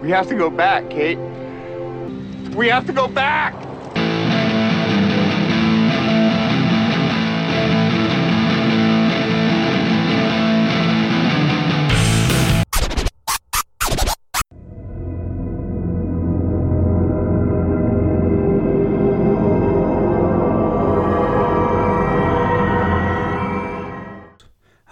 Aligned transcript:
We 0.00 0.10
have 0.10 0.28
to 0.28 0.36
go 0.36 0.48
back, 0.48 0.90
Kate. 0.90 1.18
We 2.54 2.68
have 2.68 2.86
to 2.86 2.92
go 2.92 3.08
back! 3.08 3.52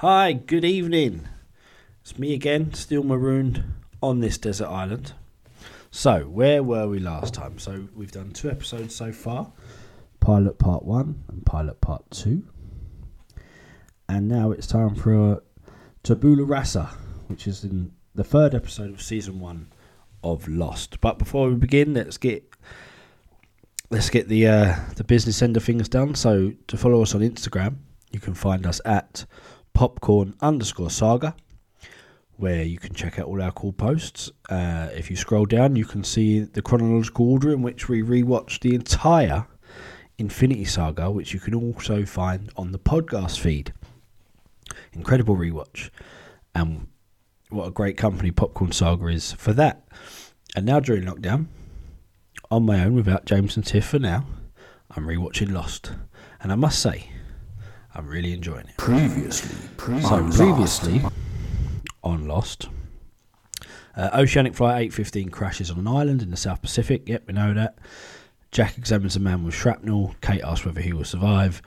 Hi, 0.00 0.32
good 0.32 0.64
evening. 0.64 1.28
It's 2.02 2.18
me 2.18 2.34
again, 2.34 2.74
still 2.74 3.04
marooned 3.04 3.75
on 4.02 4.20
this 4.20 4.38
desert 4.38 4.68
island. 4.68 5.12
So, 5.90 6.24
where 6.24 6.62
were 6.62 6.88
we 6.88 6.98
last 6.98 7.34
time? 7.34 7.58
So, 7.58 7.88
we've 7.94 8.12
done 8.12 8.32
two 8.32 8.50
episodes 8.50 8.94
so 8.94 9.12
far 9.12 9.52
Pilot 10.20 10.58
Part 10.58 10.84
1 10.84 11.24
and 11.28 11.46
Pilot 11.46 11.80
Part 11.80 12.10
2. 12.10 12.44
And 14.08 14.28
now 14.28 14.50
it's 14.50 14.66
time 14.66 14.94
for 14.94 15.36
uh, 15.36 15.40
Tabula 16.02 16.44
Rasa, 16.44 16.90
which 17.28 17.46
is 17.46 17.64
in 17.64 17.92
the 18.14 18.24
third 18.24 18.54
episode 18.54 18.90
of 18.90 19.02
Season 19.02 19.40
1 19.40 19.68
of 20.22 20.48
Lost. 20.48 21.00
But 21.00 21.18
before 21.18 21.48
we 21.48 21.54
begin, 21.54 21.94
let's 21.94 22.18
get. 22.18 22.44
Let's 23.88 24.10
get 24.10 24.26
the 24.26 24.48
uh, 24.48 24.74
the 24.96 25.04
business 25.04 25.42
end 25.42 25.56
of 25.56 25.62
things 25.62 25.88
done. 25.88 26.16
So 26.16 26.52
to 26.66 26.76
follow 26.76 27.02
us 27.02 27.14
on 27.14 27.20
Instagram, 27.20 27.76
you 28.10 28.18
can 28.18 28.34
find 28.34 28.66
us 28.66 28.80
at 28.84 29.26
popcorn 29.74 30.34
underscore 30.40 30.90
saga, 30.90 31.36
where 32.36 32.62
you 32.62 32.78
can 32.78 32.94
check 32.94 33.18
out 33.18 33.26
all 33.26 33.40
our 33.40 33.52
cool 33.52 33.72
posts. 33.72 34.30
Uh, 34.48 34.88
if 34.92 35.10
you 35.10 35.16
scroll 35.16 35.46
down, 35.46 35.76
you 35.76 35.84
can 35.84 36.04
see 36.04 36.40
the 36.40 36.62
chronological 36.62 37.30
order 37.30 37.52
in 37.52 37.62
which 37.62 37.88
we 37.88 38.02
rewatched 38.02 38.60
the 38.60 38.74
entire 38.74 39.46
Infinity 40.18 40.64
Saga, 40.64 41.10
which 41.10 41.34
you 41.34 41.40
can 41.40 41.54
also 41.54 42.04
find 42.04 42.50
on 42.56 42.72
the 42.72 42.78
podcast 42.78 43.38
feed. 43.38 43.72
Incredible 44.92 45.36
rewatch, 45.36 45.90
and 46.54 46.88
what 47.50 47.66
a 47.66 47.70
great 47.70 47.96
company 47.96 48.30
Popcorn 48.30 48.72
Saga 48.72 49.06
is 49.08 49.32
for 49.32 49.52
that. 49.52 49.86
And 50.54 50.64
now 50.64 50.80
during 50.80 51.04
lockdown, 51.04 51.46
on 52.50 52.64
my 52.64 52.82
own 52.82 52.94
without 52.94 53.26
James 53.26 53.56
and 53.56 53.64
Tiff 53.66 53.86
for 53.86 53.98
now, 53.98 54.24
I'm 54.90 55.06
rewatching 55.06 55.52
Lost, 55.52 55.92
and 56.40 56.50
I 56.50 56.54
must 56.54 56.80
say, 56.80 57.10
I'm 57.94 58.06
really 58.06 58.32
enjoying 58.32 58.66
it. 58.66 58.76
Previously, 58.78 59.56
So 60.02 60.30
previously 60.30 61.02
on 62.06 62.28
Lost, 62.28 62.68
uh, 63.96 64.10
Oceanic 64.14 64.54
Flight 64.54 64.76
815 64.76 65.30
crashes 65.30 65.70
on 65.70 65.78
an 65.78 65.88
island 65.88 66.22
in 66.22 66.30
the 66.30 66.36
South 66.36 66.62
Pacific. 66.62 67.08
Yep, 67.08 67.24
we 67.26 67.34
know 67.34 67.52
that. 67.54 67.78
Jack 68.52 68.78
examines 68.78 69.16
a 69.16 69.20
man 69.20 69.44
with 69.44 69.54
shrapnel. 69.54 70.14
Kate 70.20 70.42
asks 70.42 70.64
whether 70.64 70.80
he 70.80 70.92
will 70.92 71.04
survive. 71.04 71.60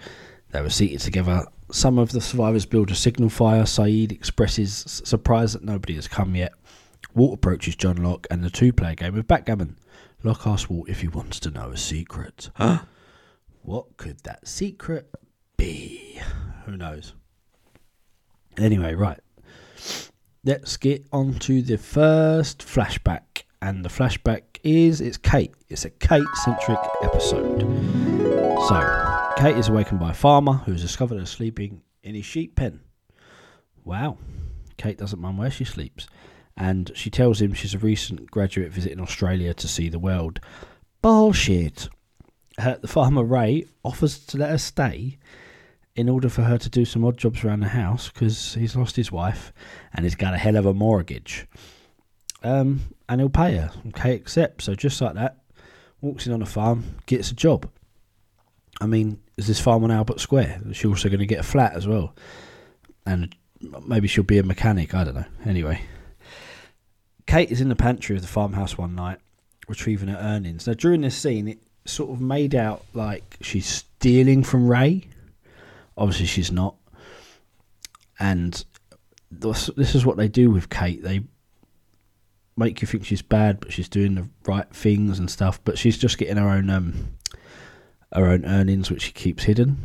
They 0.51 0.61
were 0.61 0.69
seated 0.69 1.01
together. 1.01 1.45
Some 1.71 1.99
of 1.99 2.11
the 2.11 2.21
survivors 2.21 2.65
build 2.65 2.89
a 2.89 2.95
signal 2.95 3.29
fire. 3.29 3.63
Sayid 3.63 4.11
expresses 4.11 5.01
surprise 5.03 5.53
that 5.53 5.63
nobody 5.63 5.95
has 5.95 6.07
come 6.07 6.35
yet. 6.35 6.53
Walt 7.13 7.33
approaches 7.33 7.75
John 7.75 7.97
Locke 7.97 8.27
and 8.31 8.43
the 8.43 8.49
two 8.49 8.71
play 8.71 8.93
a 8.93 8.95
game 8.95 9.17
of 9.17 9.27
backgammon. 9.27 9.77
Locke 10.23 10.47
asks 10.47 10.69
Walt 10.69 10.89
if 10.89 11.01
he 11.01 11.07
wants 11.07 11.39
to 11.41 11.51
know 11.51 11.69
a 11.69 11.77
secret. 11.77 12.49
Huh? 12.55 12.79
What 13.61 13.97
could 13.97 14.19
that 14.23 14.47
secret 14.47 15.09
be? 15.57 16.21
Who 16.65 16.77
knows? 16.77 17.13
Anyway, 18.57 18.93
right. 18.93 19.19
Let's 20.45 20.77
get 20.77 21.05
on 21.11 21.33
to 21.39 21.61
the 21.61 21.77
first 21.77 22.59
flashback. 22.59 23.43
And 23.61 23.83
the 23.83 23.89
flashback 23.89 24.43
is 24.63 25.01
it's 25.01 25.17
Kate. 25.17 25.53
It's 25.67 25.83
a 25.83 25.89
Kate 25.89 26.23
centric 26.45 26.79
episode. 27.03 27.59
So, 28.69 29.33
Kate 29.37 29.57
is 29.57 29.67
awakened 29.67 29.99
by 29.99 30.11
a 30.11 30.13
farmer 30.13 30.53
who 30.53 30.71
is 30.71 30.81
discovered 30.81 31.19
her 31.19 31.25
sleeping 31.25 31.81
in 32.03 32.15
his 32.15 32.25
sheep 32.25 32.55
pen. 32.55 32.79
Wow. 33.83 34.17
Kate 34.77 34.97
doesn't 34.97 35.19
mind 35.19 35.37
where 35.37 35.51
she 35.51 35.65
sleeps. 35.65 36.07
And 36.55 36.89
she 36.95 37.09
tells 37.09 37.41
him 37.41 37.53
she's 37.53 37.73
a 37.73 37.79
recent 37.79 38.31
graduate 38.31 38.71
visiting 38.71 39.01
Australia 39.01 39.53
to 39.53 39.67
see 39.67 39.89
the 39.89 39.99
world. 39.99 40.39
Bullshit. 41.01 41.89
Uh, 42.57 42.75
the 42.81 42.87
farmer 42.87 43.25
Ray 43.25 43.65
offers 43.83 44.19
to 44.27 44.37
let 44.37 44.51
her 44.51 44.57
stay 44.57 45.17
in 45.95 46.09
order 46.09 46.29
for 46.29 46.43
her 46.43 46.57
to 46.57 46.69
do 46.69 46.85
some 46.85 47.03
odd 47.03 47.17
jobs 47.17 47.43
around 47.43 47.61
the 47.61 47.67
house 47.67 48.09
because 48.09 48.53
he's 48.53 48.75
lost 48.75 48.95
his 48.95 49.11
wife 49.11 49.51
and 49.93 50.05
he's 50.05 50.15
got 50.15 50.33
a 50.33 50.37
hell 50.37 50.55
of 50.55 50.65
a 50.65 50.73
mortgage. 50.73 51.45
Um, 52.43 52.81
and 53.09 53.19
he'll 53.19 53.29
pay 53.29 53.55
her. 53.55 53.71
Kate 53.95 54.21
accepts. 54.21 54.65
So 54.65 54.75
just 54.75 55.01
like 55.01 55.15
that, 55.15 55.39
walks 56.01 56.25
in 56.25 56.33
on 56.33 56.41
a 56.41 56.45
farm, 56.45 56.83
gets 57.05 57.31
a 57.31 57.35
job. 57.35 57.69
I 58.81 58.85
mean, 58.85 59.19
is 59.35 59.47
this 59.47 59.59
farm 59.59 59.83
on 59.83 59.91
Albert 59.91 60.19
Square? 60.19 60.61
Is 60.69 60.77
she 60.77 60.87
also 60.87 61.09
going 61.09 61.19
to 61.19 61.25
get 61.25 61.39
a 61.39 61.43
flat 61.43 61.73
as 61.73 61.87
well? 61.87 62.15
And 63.05 63.35
maybe 63.85 64.07
she'll 64.07 64.23
be 64.23 64.37
a 64.37 64.43
mechanic. 64.43 64.93
I 64.93 65.03
don't 65.03 65.15
know. 65.15 65.25
Anyway, 65.45 65.81
Kate 67.27 67.51
is 67.51 67.61
in 67.61 67.69
the 67.69 67.75
pantry 67.75 68.15
of 68.15 68.21
the 68.21 68.27
farmhouse 68.27 68.77
one 68.77 68.95
night, 68.95 69.19
retrieving 69.67 70.07
her 70.07 70.17
earnings. 70.17 70.65
Now, 70.65 70.73
during 70.73 71.01
this 71.01 71.17
scene, 71.17 71.47
it 71.47 71.59
sort 71.85 72.11
of 72.11 72.21
made 72.21 72.55
out 72.55 72.85
like 72.93 73.37
she's 73.41 73.65
stealing 73.65 74.43
from 74.43 74.67
Ray. 74.67 75.07
Obviously, 75.99 76.25
she's 76.25 76.51
not. 76.51 76.75
And 78.19 78.63
this, 79.29 79.69
this 79.77 79.95
is 79.95 80.05
what 80.05 80.17
they 80.17 80.27
do 80.27 80.49
with 80.49 80.69
Kate. 80.69 81.03
They 81.03 81.21
make 82.57 82.81
you 82.81 82.87
think 82.87 83.05
she's 83.05 83.21
bad, 83.21 83.59
but 83.59 83.71
she's 83.71 83.87
doing 83.87 84.15
the 84.15 84.27
right 84.45 84.69
things 84.73 85.19
and 85.19 85.29
stuff. 85.29 85.59
But 85.63 85.77
she's 85.77 85.97
just 85.97 86.17
getting 86.17 86.37
her 86.37 86.49
own 86.49 86.69
um, 86.69 87.09
her 88.13 88.25
own 88.25 88.45
earnings, 88.45 88.89
which 88.89 89.03
she 89.03 89.11
keeps 89.11 89.43
hidden. 89.43 89.77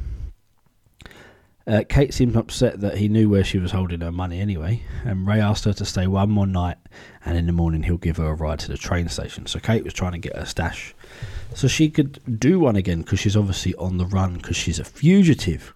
Uh, 1.66 1.82
Kate 1.88 2.12
seemed 2.12 2.36
upset 2.36 2.80
that 2.80 2.98
he 2.98 3.08
knew 3.08 3.30
where 3.30 3.44
she 3.44 3.58
was 3.58 3.72
holding 3.72 4.02
her 4.02 4.12
money 4.12 4.38
anyway, 4.38 4.82
and 5.04 5.26
Ray 5.26 5.40
asked 5.40 5.64
her 5.64 5.72
to 5.72 5.84
stay 5.86 6.06
one 6.06 6.30
more 6.30 6.46
night, 6.46 6.76
and 7.24 7.38
in 7.38 7.46
the 7.46 7.52
morning 7.52 7.82
he'll 7.82 7.96
give 7.96 8.18
her 8.18 8.26
a 8.26 8.34
ride 8.34 8.58
to 8.60 8.68
the 8.68 8.76
train 8.76 9.08
station. 9.08 9.46
So 9.46 9.58
Kate 9.60 9.82
was 9.82 9.94
trying 9.94 10.12
to 10.12 10.18
get 10.18 10.36
her 10.36 10.44
stash 10.44 10.94
so 11.54 11.68
she 11.68 11.88
could 11.88 12.38
do 12.38 12.58
one 12.58 12.76
again 12.76 13.02
because 13.02 13.20
she's 13.20 13.36
obviously 13.36 13.74
on 13.76 13.96
the 13.96 14.06
run 14.06 14.34
because 14.34 14.56
she's 14.56 14.78
a 14.78 14.84
fugitive. 14.84 15.72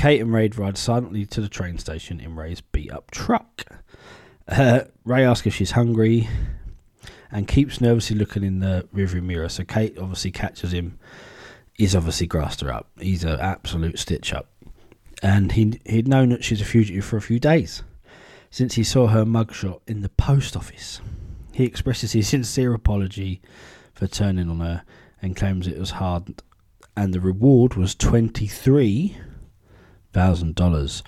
Kate 0.00 0.22
and 0.22 0.32
Ray 0.32 0.48
ride 0.48 0.78
silently 0.78 1.26
to 1.26 1.42
the 1.42 1.48
train 1.50 1.76
station 1.76 2.20
in 2.20 2.34
Ray's 2.34 2.62
beat 2.62 2.90
up 2.90 3.10
truck. 3.10 3.66
Uh, 4.48 4.84
Ray 5.04 5.26
asks 5.26 5.46
if 5.46 5.54
she's 5.54 5.72
hungry 5.72 6.26
and 7.30 7.46
keeps 7.46 7.82
nervously 7.82 8.16
looking 8.16 8.42
in 8.42 8.60
the 8.60 8.88
rearview 8.94 9.22
mirror. 9.22 9.50
So 9.50 9.62
Kate 9.62 9.98
obviously 9.98 10.30
catches 10.30 10.72
him. 10.72 10.98
He's 11.74 11.94
obviously 11.94 12.26
grassed 12.26 12.62
her 12.62 12.72
up. 12.72 12.88
He's 12.98 13.24
an 13.24 13.38
absolute 13.40 13.98
stitch 13.98 14.32
up. 14.32 14.48
And 15.22 15.52
he, 15.52 15.78
he'd 15.84 16.08
known 16.08 16.30
that 16.30 16.44
she's 16.44 16.62
a 16.62 16.64
fugitive 16.64 17.04
for 17.04 17.18
a 17.18 17.22
few 17.22 17.38
days 17.38 17.82
since 18.48 18.76
he 18.76 18.84
saw 18.84 19.08
her 19.08 19.26
mugshot 19.26 19.82
in 19.86 20.00
the 20.00 20.08
post 20.08 20.56
office. 20.56 21.02
He 21.52 21.64
expresses 21.64 22.12
his 22.12 22.26
sincere 22.30 22.72
apology 22.72 23.42
for 23.92 24.06
turning 24.06 24.48
on 24.48 24.60
her 24.60 24.82
and 25.20 25.36
claims 25.36 25.66
it 25.66 25.78
was 25.78 25.90
hard 25.90 26.42
and 26.96 27.12
the 27.12 27.20
reward 27.20 27.74
was 27.74 27.94
twenty-three 27.94 29.18
thousand 30.12 30.54
dollars. 30.54 31.02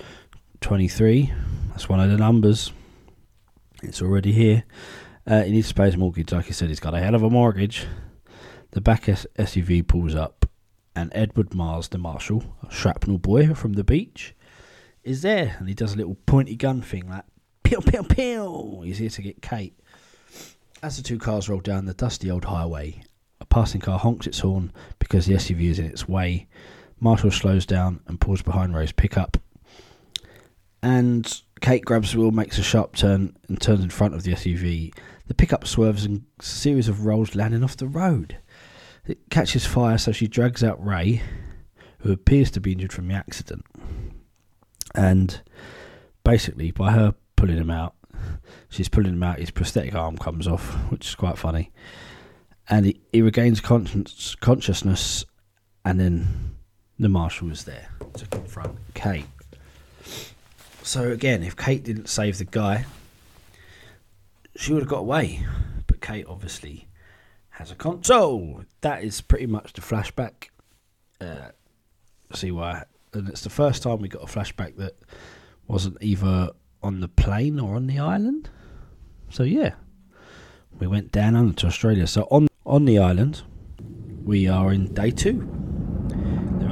Twenty-three. 0.60 1.32
That's 1.70 1.88
one 1.88 2.00
of 2.00 2.10
the 2.10 2.16
numbers. 2.16 2.72
It's 3.82 4.00
already 4.02 4.32
here. 4.32 4.64
Uh, 5.26 5.42
he 5.42 5.52
needs 5.52 5.68
to 5.68 5.74
pay 5.74 5.86
his 5.86 5.96
mortgage. 5.96 6.32
Like 6.32 6.46
I 6.46 6.50
said, 6.50 6.68
he's 6.68 6.80
got 6.80 6.94
a 6.94 7.00
hell 7.00 7.14
of 7.14 7.22
a 7.22 7.30
mortgage. 7.30 7.86
The 8.72 8.80
back 8.80 9.04
SUV 9.04 9.86
pulls 9.86 10.14
up, 10.14 10.46
and 10.96 11.10
Edward 11.14 11.54
Mars, 11.54 11.88
the 11.88 11.98
marshal, 11.98 12.56
a 12.66 12.72
shrapnel 12.72 13.18
boy 13.18 13.54
from 13.54 13.74
the 13.74 13.84
beach, 13.84 14.34
is 15.02 15.22
there. 15.22 15.56
And 15.58 15.68
he 15.68 15.74
does 15.74 15.94
a 15.94 15.96
little 15.96 16.16
pointy 16.26 16.56
gun 16.56 16.80
thing 16.80 17.08
like, 17.08 17.24
pew, 17.62 17.80
pew, 17.80 18.02
pew. 18.02 18.82
He's 18.84 18.98
here 18.98 19.10
to 19.10 19.22
get 19.22 19.42
Kate. 19.42 19.78
As 20.82 20.96
the 20.96 21.02
two 21.02 21.18
cars 21.18 21.48
roll 21.48 21.60
down 21.60 21.84
the 21.84 21.94
dusty 21.94 22.30
old 22.30 22.44
highway, 22.44 23.02
a 23.40 23.44
passing 23.44 23.80
car 23.80 23.98
honks 23.98 24.26
its 24.26 24.40
horn 24.40 24.72
because 24.98 25.26
the 25.26 25.34
SUV 25.34 25.70
is 25.70 25.78
in 25.78 25.86
its 25.86 26.08
way. 26.08 26.48
Marshall 27.02 27.32
slows 27.32 27.66
down 27.66 27.98
and 28.06 28.20
pulls 28.20 28.42
behind 28.42 28.76
Ray's 28.76 28.92
pickup. 28.92 29.36
And 30.84 31.42
Kate 31.60 31.84
grabs 31.84 32.12
the 32.12 32.20
wheel, 32.20 32.30
makes 32.30 32.58
a 32.58 32.62
sharp 32.62 32.94
turn, 32.94 33.36
and 33.48 33.60
turns 33.60 33.82
in 33.82 33.90
front 33.90 34.14
of 34.14 34.22
the 34.22 34.32
SUV. 34.32 34.94
The 35.26 35.34
pickup 35.34 35.66
swerves 35.66 36.04
and 36.04 36.24
a 36.38 36.44
series 36.44 36.86
of 36.86 37.04
rolls 37.04 37.34
landing 37.34 37.64
off 37.64 37.76
the 37.76 37.88
road. 37.88 38.38
It 39.04 39.18
catches 39.30 39.66
fire, 39.66 39.98
so 39.98 40.12
she 40.12 40.28
drags 40.28 40.62
out 40.62 40.84
Ray, 40.84 41.22
who 41.98 42.12
appears 42.12 42.52
to 42.52 42.60
be 42.60 42.70
injured 42.70 42.92
from 42.92 43.08
the 43.08 43.14
accident. 43.14 43.66
And 44.94 45.42
basically, 46.22 46.70
by 46.70 46.92
her 46.92 47.16
pulling 47.34 47.58
him 47.58 47.70
out, 47.70 47.94
she's 48.68 48.88
pulling 48.88 49.14
him 49.14 49.22
out, 49.24 49.40
his 49.40 49.50
prosthetic 49.50 49.96
arm 49.96 50.18
comes 50.18 50.46
off, 50.46 50.72
which 50.92 51.08
is 51.08 51.14
quite 51.16 51.36
funny. 51.36 51.72
And 52.68 52.86
he, 52.86 53.00
he 53.12 53.22
regains 53.22 53.60
conscience, 53.60 54.36
consciousness, 54.36 55.24
and 55.84 55.98
then 55.98 56.51
the 56.98 57.08
marshal 57.08 57.48
was 57.48 57.64
there 57.64 57.88
to 58.14 58.26
confront 58.26 58.78
Kate. 58.94 59.26
So 60.82 61.10
again, 61.10 61.42
if 61.42 61.56
Kate 61.56 61.82
didn't 61.82 62.08
save 62.08 62.38
the 62.38 62.44
guy, 62.44 62.86
she 64.56 64.72
would 64.72 64.82
have 64.82 64.88
got 64.88 64.98
away. 64.98 65.46
But 65.86 66.00
Kate 66.00 66.26
obviously 66.28 66.88
has 67.50 67.70
a 67.70 67.74
console. 67.74 68.64
That 68.80 69.04
is 69.04 69.20
pretty 69.20 69.46
much 69.46 69.72
the 69.72 69.80
flashback. 69.80 70.48
Uh, 71.20 71.50
see 72.34 72.50
why? 72.50 72.84
And 73.12 73.28
it's 73.28 73.42
the 73.42 73.50
first 73.50 73.82
time 73.82 74.00
we 74.00 74.08
got 74.08 74.22
a 74.22 74.26
flashback 74.26 74.76
that 74.76 74.96
wasn't 75.68 75.98
either 76.00 76.50
on 76.82 77.00
the 77.00 77.08
plane 77.08 77.60
or 77.60 77.76
on 77.76 77.86
the 77.86 77.98
island. 77.98 78.50
So 79.30 79.44
yeah, 79.44 79.74
we 80.78 80.86
went 80.86 81.12
down 81.12 81.36
under 81.36 81.54
to 81.54 81.66
Australia. 81.66 82.06
So 82.06 82.26
on 82.30 82.48
on 82.64 82.84
the 82.84 82.98
island, 82.98 83.42
we 84.24 84.48
are 84.48 84.72
in 84.72 84.92
day 84.92 85.10
two. 85.10 85.61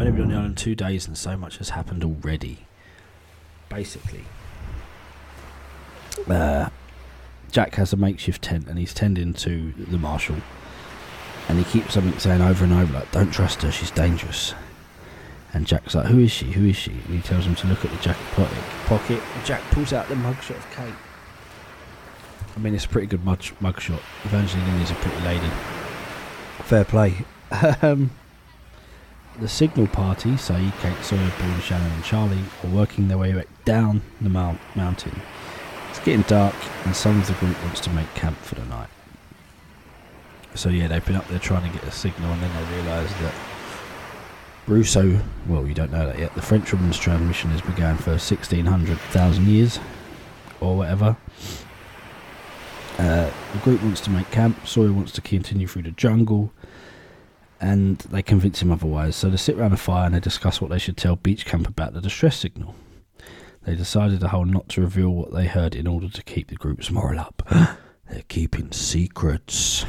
They've 0.00 0.08
only 0.08 0.22
been 0.22 0.30
on 0.30 0.32
the 0.32 0.40
island 0.40 0.56
two 0.56 0.74
days, 0.74 1.06
and 1.06 1.18
so 1.18 1.36
much 1.36 1.58
has 1.58 1.68
happened 1.68 2.02
already. 2.04 2.66
Basically, 3.68 4.24
uh, 6.26 6.70
Jack 7.52 7.74
has 7.74 7.92
a 7.92 7.98
makeshift 7.98 8.40
tent, 8.40 8.66
and 8.66 8.78
he's 8.78 8.94
tending 8.94 9.34
to 9.34 9.74
the 9.76 9.98
marshal, 9.98 10.36
and 11.50 11.58
he 11.58 11.64
keeps 11.64 11.92
something 11.92 12.18
saying 12.18 12.40
over 12.40 12.64
and 12.64 12.72
over 12.72 12.94
like, 12.94 13.12
"Don't 13.12 13.30
trust 13.30 13.60
her; 13.60 13.70
she's 13.70 13.90
dangerous." 13.90 14.54
And 15.52 15.66
Jack's 15.66 15.94
like, 15.94 16.06
"Who 16.06 16.18
is 16.20 16.30
she? 16.30 16.52
Who 16.52 16.64
is 16.64 16.76
she?" 16.76 16.92
And 16.92 17.16
he 17.16 17.20
tells 17.20 17.44
him 17.44 17.54
to 17.56 17.66
look 17.66 17.84
at 17.84 17.90
the 17.90 17.98
jacket 17.98 18.26
pocket. 18.32 18.64
Pocket. 18.86 19.22
Jack 19.44 19.60
pulls 19.70 19.92
out 19.92 20.08
the 20.08 20.14
mugshot 20.14 20.56
of 20.56 20.66
Kate. 20.70 20.94
I 22.56 22.58
mean, 22.58 22.74
it's 22.74 22.86
a 22.86 22.88
pretty 22.88 23.06
good 23.06 23.22
mug 23.22 23.42
mugshot. 23.60 24.00
Evangeline 24.24 24.80
is 24.80 24.92
a 24.92 24.94
pretty 24.94 25.20
lady. 25.26 25.50
Fair 26.62 26.86
play. 26.86 27.26
um, 27.82 28.10
the 29.40 29.48
signal 29.48 29.86
party, 29.86 30.30
Sayid 30.32 30.78
Kate 30.80 31.02
Sawyer, 31.02 31.32
Boone, 31.38 31.60
Shannon, 31.60 31.90
and 31.90 32.04
Charlie, 32.04 32.44
are 32.62 32.70
working 32.70 33.08
their 33.08 33.18
way 33.18 33.32
back 33.32 33.48
down 33.64 34.02
the 34.20 34.28
mount- 34.28 34.60
mountain. 34.76 35.20
It's 35.90 36.00
getting 36.00 36.22
dark, 36.22 36.54
and 36.84 36.94
some 36.94 37.18
of 37.18 37.26
the 37.26 37.32
group 37.34 37.60
wants 37.64 37.80
to 37.80 37.90
make 37.90 38.12
camp 38.14 38.38
for 38.38 38.54
the 38.54 38.64
night. 38.66 38.88
So 40.54 40.68
yeah, 40.68 40.88
they've 40.88 41.04
been 41.04 41.16
up 41.16 41.26
there 41.28 41.38
trying 41.38 41.70
to 41.70 41.76
get 41.76 41.86
a 41.86 41.92
signal, 41.92 42.30
and 42.30 42.42
then 42.42 42.50
they 42.54 42.76
realise 42.76 43.12
that 43.14 43.34
Rousseau, 44.66 45.20
well, 45.48 45.66
you 45.66 45.74
don't 45.74 45.90
know 45.90 46.06
that 46.06 46.18
yet. 46.18 46.34
The 46.34 46.42
French 46.42 46.72
woman's 46.72 46.98
transmission 46.98 47.50
has 47.50 47.60
begun 47.60 47.96
for 47.96 48.10
1600,000 48.10 49.46
years, 49.46 49.80
or 50.60 50.76
whatever. 50.76 51.16
Uh, 52.98 53.30
the 53.52 53.58
group 53.60 53.82
wants 53.82 54.00
to 54.02 54.10
make 54.10 54.30
camp. 54.30 54.66
Sawyer 54.66 54.92
wants 54.92 55.12
to 55.12 55.20
continue 55.20 55.66
through 55.66 55.82
the 55.82 55.90
jungle, 55.92 56.52
and 57.60 57.98
they 57.98 58.22
convince 58.22 58.62
him 58.62 58.72
otherwise. 58.72 59.16
So 59.16 59.28
they 59.28 59.36
sit 59.36 59.58
around 59.58 59.72
a 59.72 59.76
fire 59.76 60.06
and 60.06 60.14
they 60.14 60.20
discuss 60.20 60.60
what 60.60 60.70
they 60.70 60.78
should 60.78 60.96
tell 60.96 61.16
Beach 61.16 61.44
Camp 61.44 61.68
about 61.68 61.92
the 61.92 62.00
distress 62.00 62.36
signal. 62.36 62.74
They 63.62 63.74
decided 63.74 64.22
a 64.22 64.28
whole 64.28 64.46
not 64.46 64.70
to 64.70 64.80
reveal 64.80 65.10
what 65.10 65.34
they 65.34 65.46
heard 65.46 65.74
in 65.74 65.86
order 65.86 66.08
to 66.08 66.22
keep 66.22 66.48
the 66.48 66.54
group's 66.54 66.90
morale 66.90 67.20
up. 67.20 67.42
They're 68.10 68.22
keeping 68.28 68.72
secrets. 68.72 69.84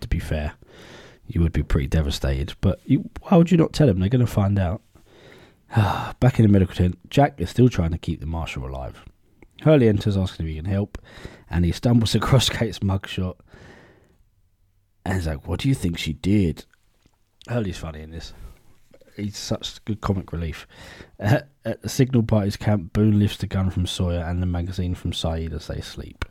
To 0.00 0.08
be 0.08 0.20
fair, 0.20 0.54
you 1.26 1.40
would 1.40 1.52
be 1.52 1.64
pretty 1.64 1.88
devastated. 1.88 2.54
But 2.60 2.80
you, 2.84 3.10
why 3.22 3.36
would 3.36 3.50
you 3.50 3.56
not 3.56 3.72
tell 3.72 3.88
them? 3.88 3.98
They're 3.98 4.08
going 4.08 4.24
to 4.24 4.30
find 4.30 4.58
out. 4.58 4.80
Back 6.20 6.38
in 6.38 6.46
the 6.46 6.52
medical 6.52 6.74
tent, 6.74 7.10
Jack 7.10 7.40
is 7.40 7.50
still 7.50 7.68
trying 7.68 7.90
to 7.90 7.98
keep 7.98 8.20
the 8.20 8.26
marshal 8.26 8.64
alive. 8.64 9.04
Hurley 9.62 9.88
enters 9.88 10.16
asking 10.16 10.46
if 10.46 10.50
he 10.50 10.56
can 10.56 10.66
help, 10.66 10.98
and 11.50 11.64
he 11.64 11.72
stumbles 11.72 12.14
across 12.14 12.48
Kate's 12.48 12.78
mugshot. 12.78 13.36
And 15.04 15.16
he's 15.16 15.26
like, 15.26 15.48
What 15.48 15.60
do 15.60 15.68
you 15.68 15.74
think 15.74 15.98
she 15.98 16.12
did? 16.12 16.64
Hurley's 17.48 17.78
funny 17.78 18.00
in 18.00 18.10
this. 18.10 18.32
He's 19.16 19.36
such 19.36 19.84
good 19.84 20.00
comic 20.00 20.32
relief. 20.32 20.66
At, 21.18 21.48
at 21.64 21.82
the 21.82 21.88
signal 21.88 22.24
party's 22.24 22.56
camp, 22.56 22.92
Boone 22.92 23.18
lifts 23.18 23.36
the 23.36 23.46
gun 23.46 23.70
from 23.70 23.86
Sawyer 23.86 24.24
and 24.24 24.42
the 24.42 24.46
magazine 24.46 24.94
from 24.94 25.12
Sayid 25.12 25.52
as 25.52 25.68
they 25.68 25.80
sleep. 25.80 26.24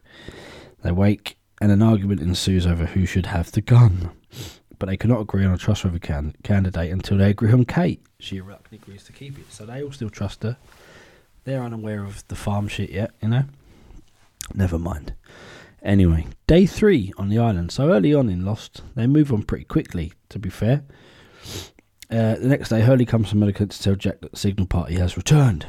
They 0.83 0.91
wake, 0.91 1.37
and 1.61 1.71
an 1.71 1.81
argument 1.81 2.19
ensues 2.19 2.67
over 2.67 2.85
who 2.87 3.05
should 3.05 3.27
have 3.27 3.51
the 3.51 3.61
gun. 3.61 4.11
But 4.79 4.87
they 4.87 4.97
cannot 4.97 5.21
agree 5.21 5.45
on 5.45 5.53
a 5.53 5.57
trustworthy 5.57 5.99
can- 5.99 6.35
candidate 6.43 6.91
until 6.91 7.17
they 7.17 7.29
agree 7.29 7.53
on 7.53 7.63
Kate. 7.63 8.01
She 8.19 8.41
reluctantly 8.41 8.79
agrees 8.79 9.05
to 9.05 9.13
keep 9.13 9.39
it, 9.39 9.53
so 9.53 9.65
they 9.65 9.81
all 9.81 9.93
still 9.93 10.09
trust 10.09 10.43
her. 10.43 10.57
They're 11.45 11.63
unaware 11.63 12.03
of 12.03 12.27
the 12.27 12.35
farm 12.35 12.67
shit 12.67 12.89
yet, 12.89 13.11
you 13.21 13.29
know? 13.29 13.43
Never 14.53 14.77
mind. 14.77 15.13
Anyway, 15.83 16.25
day 16.47 16.65
three 16.65 17.11
on 17.17 17.27
the 17.27 17.37
island. 17.37 17.71
So 17.71 17.91
early 17.91 18.13
on 18.13 18.29
in 18.29 18.45
Lost, 18.45 18.81
they 18.95 19.05
move 19.05 19.33
on 19.33 19.43
pretty 19.43 19.65
quickly, 19.65 20.13
to 20.29 20.39
be 20.39 20.49
fair. 20.49 20.83
Uh, 22.09 22.35
the 22.35 22.47
next 22.47 22.69
day, 22.69 22.81
Hurley 22.81 23.05
comes 23.05 23.29
from 23.29 23.39
Milliken 23.39 23.67
to 23.67 23.81
tell 23.81 23.95
Jack 23.95 24.21
that 24.21 24.31
the 24.31 24.37
signal 24.37 24.67
party 24.67 24.95
has 24.95 25.17
returned. 25.17 25.67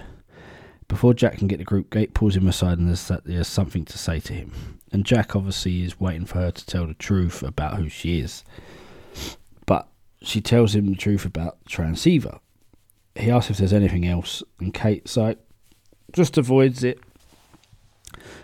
Before 0.87 1.15
Jack 1.15 1.39
can 1.39 1.49
get 1.49 1.59
the 1.59 1.65
group, 1.65 1.91
Kate 1.91 2.15
pulls 2.15 2.37
him 2.37 2.47
aside 2.47 2.79
and 2.79 2.89
there's, 2.89 3.11
there's 3.25 3.49
something 3.49 3.85
to 3.87 3.99
say 3.99 4.21
to 4.21 4.33
him. 4.33 4.53
And 4.93 5.05
Jack 5.05 5.35
obviously 5.35 5.83
is 5.83 5.99
waiting 5.99 6.27
for 6.27 6.39
her 6.39 6.51
to 6.53 6.67
tell 6.67 6.87
the 6.87 6.95
truth 6.95 7.43
about 7.43 7.77
who 7.77 7.89
she 7.89 8.21
is. 8.21 8.45
But 9.67 9.89
she 10.23 10.41
tells 10.41 10.77
him 10.77 10.87
the 10.87 10.95
truth 10.95 11.25
about 11.25 11.65
transceiver. 11.67 12.39
He 13.17 13.31
asks 13.31 13.51
if 13.51 13.57
there's 13.59 13.73
anything 13.73 14.07
else, 14.07 14.43
and 14.61 14.75
Kate's 14.75 15.17
like, 15.17 15.39
just 16.13 16.37
avoids 16.39 16.85
it 16.85 17.01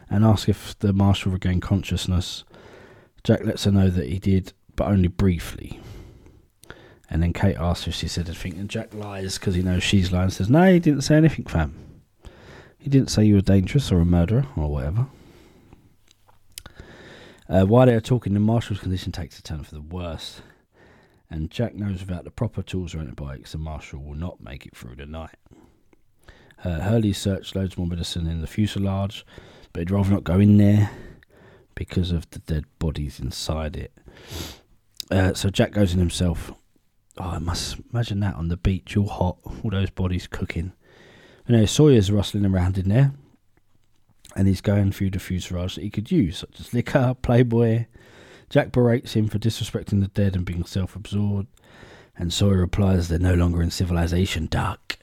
and 0.08 0.24
ask 0.24 0.48
if 0.48 0.78
the 0.78 0.92
marshal 0.92 1.32
regained 1.32 1.62
consciousness. 1.62 2.44
Jack 3.22 3.44
lets 3.44 3.64
her 3.64 3.70
know 3.70 3.90
that 3.90 4.08
he 4.08 4.18
did, 4.18 4.52
but 4.76 4.88
only 4.88 5.08
briefly. 5.08 5.80
And 7.08 7.22
then 7.22 7.32
Kate 7.32 7.56
asks 7.56 7.88
if 7.88 7.94
she 7.94 8.08
said 8.08 8.28
anything, 8.28 8.54
and 8.54 8.70
Jack 8.70 8.94
lies 8.94 9.38
because 9.38 9.54
he 9.54 9.62
knows 9.62 9.82
she's 9.82 10.12
lying. 10.12 10.30
Says, 10.30 10.48
"No, 10.48 10.72
he 10.72 10.78
didn't 10.78 11.02
say 11.02 11.16
anything, 11.16 11.44
fam. 11.44 11.74
He 12.78 12.88
didn't 12.88 13.10
say 13.10 13.24
you 13.24 13.34
were 13.34 13.40
dangerous 13.40 13.90
or 13.90 14.00
a 14.00 14.04
murderer 14.04 14.46
or 14.56 14.70
whatever." 14.70 15.06
Uh, 17.48 17.64
while 17.64 17.86
they 17.86 17.94
are 17.94 18.00
talking, 18.00 18.32
the 18.32 18.40
marshal's 18.40 18.78
condition 18.78 19.10
takes 19.10 19.36
a 19.38 19.42
turn 19.42 19.64
for 19.64 19.74
the 19.74 19.80
worse, 19.80 20.40
and 21.28 21.50
Jack 21.50 21.74
knows 21.74 21.98
without 21.98 22.22
the 22.22 22.30
proper 22.30 22.62
tools 22.62 22.94
or 22.94 23.00
antibiotics, 23.00 23.52
the 23.52 23.58
marshal 23.58 24.00
will 24.00 24.14
not 24.14 24.40
make 24.40 24.66
it 24.66 24.76
through 24.76 24.94
the 24.94 25.04
night. 25.04 25.34
Uh, 26.62 26.78
Hurley 26.80 27.12
searched 27.12 27.56
loads 27.56 27.76
more 27.76 27.88
medicine 27.88 28.28
in 28.28 28.40
the 28.40 28.46
fuselage, 28.46 29.26
but 29.72 29.81
he'd 29.81 29.90
rather 29.90 30.11
not 30.11 30.25
go 30.25 30.40
in 30.40 30.56
there 30.56 30.90
because 31.75 32.11
of 32.11 32.28
the 32.31 32.38
dead 32.40 32.64
bodies 32.78 33.20
inside 33.20 33.76
it. 33.76 33.93
Uh, 35.11 35.34
so 35.34 35.50
Jack 35.50 35.72
goes 35.72 35.93
in 35.93 35.99
himself. 35.99 36.52
Oh, 37.19 37.31
I 37.31 37.38
must 37.38 37.78
imagine 37.93 38.20
that 38.20 38.37
on 38.37 38.49
the 38.49 38.56
beach, 38.56 38.96
all 38.96 39.08
hot, 39.08 39.38
all 39.44 39.70
those 39.70 39.90
bodies 39.90 40.26
cooking. 40.26 40.72
You 41.46 41.56
know, 41.56 41.64
Sawyer's 41.67 42.12
rustling 42.12 42.46
around 42.46 42.78
in 42.78 42.88
there, 42.88 43.12
and 44.37 44.46
he's 44.46 44.61
going 44.61 44.93
through 44.93 45.11
the 45.11 45.19
fuselage 45.19 45.75
that 45.75 45.82
he 45.82 45.90
could 45.90 46.11
use, 46.11 46.38
such 46.38 46.61
as 46.61 46.73
liquor, 46.73 47.16
Playboy. 47.20 47.87
Jack 48.49 48.73
berates 48.73 49.14
him 49.14 49.28
for 49.28 49.38
disrespecting 49.38 50.00
the 50.00 50.09
dead 50.09 50.37
and 50.37 50.44
being 50.44 50.64
self 50.64 50.94
absorbed, 50.94 51.49
and 52.16 52.33
Sawyer 52.33 52.59
replies, 52.59 53.09
They're 53.09 53.18
no 53.18 53.35
longer 53.35 53.62
in 53.62 53.71
civilization, 53.71 54.47
Doc. 54.47 54.99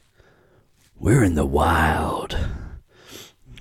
We're 0.99 1.23
in 1.23 1.35
the 1.35 1.45
wild. 1.45 2.37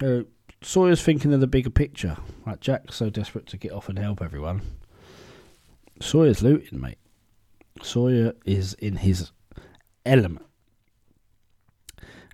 Uh, 0.00 0.20
Sawyer's 0.66 1.00
thinking 1.00 1.32
of 1.32 1.38
the 1.38 1.46
bigger 1.46 1.70
picture. 1.70 2.16
Like 2.44 2.58
Jack's 2.58 2.96
so 2.96 3.08
desperate 3.08 3.46
to 3.46 3.56
get 3.56 3.70
off 3.70 3.88
and 3.88 3.96
help 3.96 4.20
everyone. 4.20 4.62
Sawyer's 6.02 6.42
looting, 6.42 6.80
mate. 6.80 6.98
Sawyer 7.82 8.32
is 8.44 8.74
in 8.74 8.96
his 8.96 9.30
element. 10.04 10.44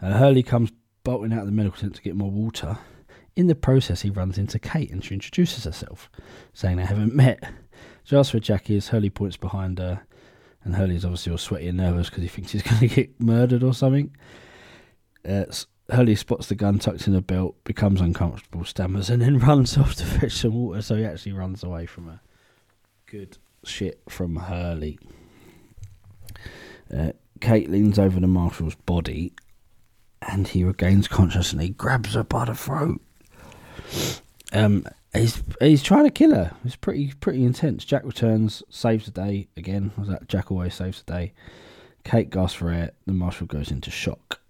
Uh, 0.00 0.14
Hurley 0.14 0.42
comes 0.42 0.72
bolting 1.04 1.34
out 1.34 1.40
of 1.40 1.46
the 1.46 1.52
medical 1.52 1.78
tent 1.78 1.94
to 1.96 2.02
get 2.02 2.16
more 2.16 2.30
water. 2.30 2.78
In 3.36 3.48
the 3.48 3.54
process, 3.54 4.00
he 4.00 4.08
runs 4.08 4.38
into 4.38 4.58
Kate 4.58 4.90
and 4.90 5.04
she 5.04 5.12
introduces 5.12 5.64
herself, 5.64 6.10
saying 6.54 6.78
they 6.78 6.86
haven't 6.86 7.14
met. 7.14 7.44
She 8.02 8.16
asks 8.16 8.32
where 8.32 8.40
Jack 8.40 8.70
is. 8.70 8.88
Hurley 8.88 9.10
points 9.10 9.36
behind 9.36 9.78
her, 9.78 10.06
and 10.64 10.74
Hurley's 10.74 11.04
obviously 11.04 11.32
all 11.32 11.38
sweaty 11.38 11.68
and 11.68 11.76
nervous 11.76 12.08
because 12.08 12.22
he 12.22 12.28
thinks 12.28 12.52
he's 12.52 12.62
going 12.62 12.78
to 12.78 12.88
get 12.88 13.20
murdered 13.20 13.62
or 13.62 13.74
something. 13.74 14.16
Uh, 15.28 15.44
Hurley 15.90 16.14
spots 16.14 16.46
the 16.46 16.54
gun 16.54 16.78
tucked 16.78 17.06
in 17.06 17.14
her 17.14 17.20
belt, 17.20 17.62
becomes 17.64 18.00
uncomfortable, 18.00 18.64
stammers, 18.64 19.10
and 19.10 19.20
then 19.22 19.38
runs 19.40 19.76
off 19.76 19.94
to 19.96 20.04
fetch 20.04 20.32
some 20.32 20.54
water. 20.54 20.82
So 20.82 20.96
he 20.96 21.04
actually 21.04 21.32
runs 21.32 21.62
away 21.62 21.86
from 21.86 22.06
her. 22.06 22.20
Good 23.06 23.38
shit 23.64 24.00
from 24.08 24.36
Hurley. 24.36 24.98
Uh, 26.92 27.12
Kate 27.40 27.70
leans 27.70 27.98
over 27.98 28.20
the 28.20 28.26
marshal's 28.26 28.74
body, 28.74 29.32
and 30.20 30.48
he 30.48 30.64
regains 30.64 31.08
consciousness 31.08 31.52
and 31.52 31.62
he 31.62 31.70
grabs 31.70 32.14
her 32.14 32.22
by 32.22 32.44
the 32.44 32.54
throat. 32.54 33.00
Um, 34.52 34.86
he's 35.12 35.42
he's 35.60 35.82
trying 35.82 36.04
to 36.04 36.10
kill 36.10 36.34
her. 36.34 36.54
It's 36.64 36.76
pretty 36.76 37.12
pretty 37.20 37.44
intense. 37.44 37.84
Jack 37.84 38.04
returns, 38.04 38.62
saves 38.68 39.06
the 39.06 39.10
day 39.10 39.48
again. 39.56 39.92
Was 39.96 40.08
that 40.08 40.28
Jack 40.28 40.50
always 40.50 40.74
saves 40.74 41.02
the 41.02 41.12
day? 41.12 41.32
Kate 42.04 42.30
gasps 42.30 42.58
for 42.58 42.70
air. 42.70 42.92
The 43.06 43.12
marshal 43.12 43.46
goes 43.46 43.70
into 43.70 43.90
shock. 43.90 44.41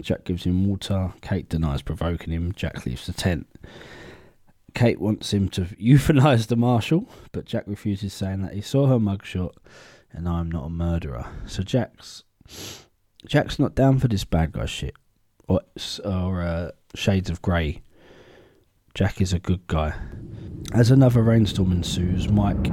Jack 0.00 0.24
gives 0.24 0.44
him 0.44 0.68
water. 0.68 1.12
Kate 1.20 1.48
denies 1.48 1.82
provoking 1.82 2.32
him. 2.32 2.52
Jack 2.52 2.86
leaves 2.86 3.06
the 3.06 3.12
tent. 3.12 3.46
Kate 4.74 5.00
wants 5.00 5.32
him 5.32 5.48
to 5.50 5.62
euthanize 5.80 6.46
the 6.46 6.56
marshal, 6.56 7.08
but 7.32 7.44
Jack 7.44 7.64
refuses, 7.66 8.12
saying 8.12 8.42
that 8.42 8.54
he 8.54 8.60
saw 8.60 8.86
her 8.86 8.98
mugshot 8.98 9.54
and 10.12 10.28
I'm 10.28 10.50
not 10.50 10.66
a 10.66 10.70
murderer. 10.70 11.26
So 11.46 11.62
Jack's 11.62 12.24
Jack's 13.26 13.58
not 13.58 13.74
down 13.74 13.98
for 13.98 14.08
this 14.08 14.24
bad 14.24 14.52
guy 14.52 14.66
shit 14.66 14.94
or 15.46 15.60
or 16.04 16.42
uh, 16.42 16.70
shades 16.94 17.30
of 17.30 17.42
grey. 17.42 17.82
Jack 18.94 19.20
is 19.20 19.32
a 19.32 19.38
good 19.38 19.66
guy. 19.66 19.94
As 20.72 20.90
another 20.90 21.22
rainstorm 21.22 21.72
ensues, 21.72 22.28
Mike 22.28 22.72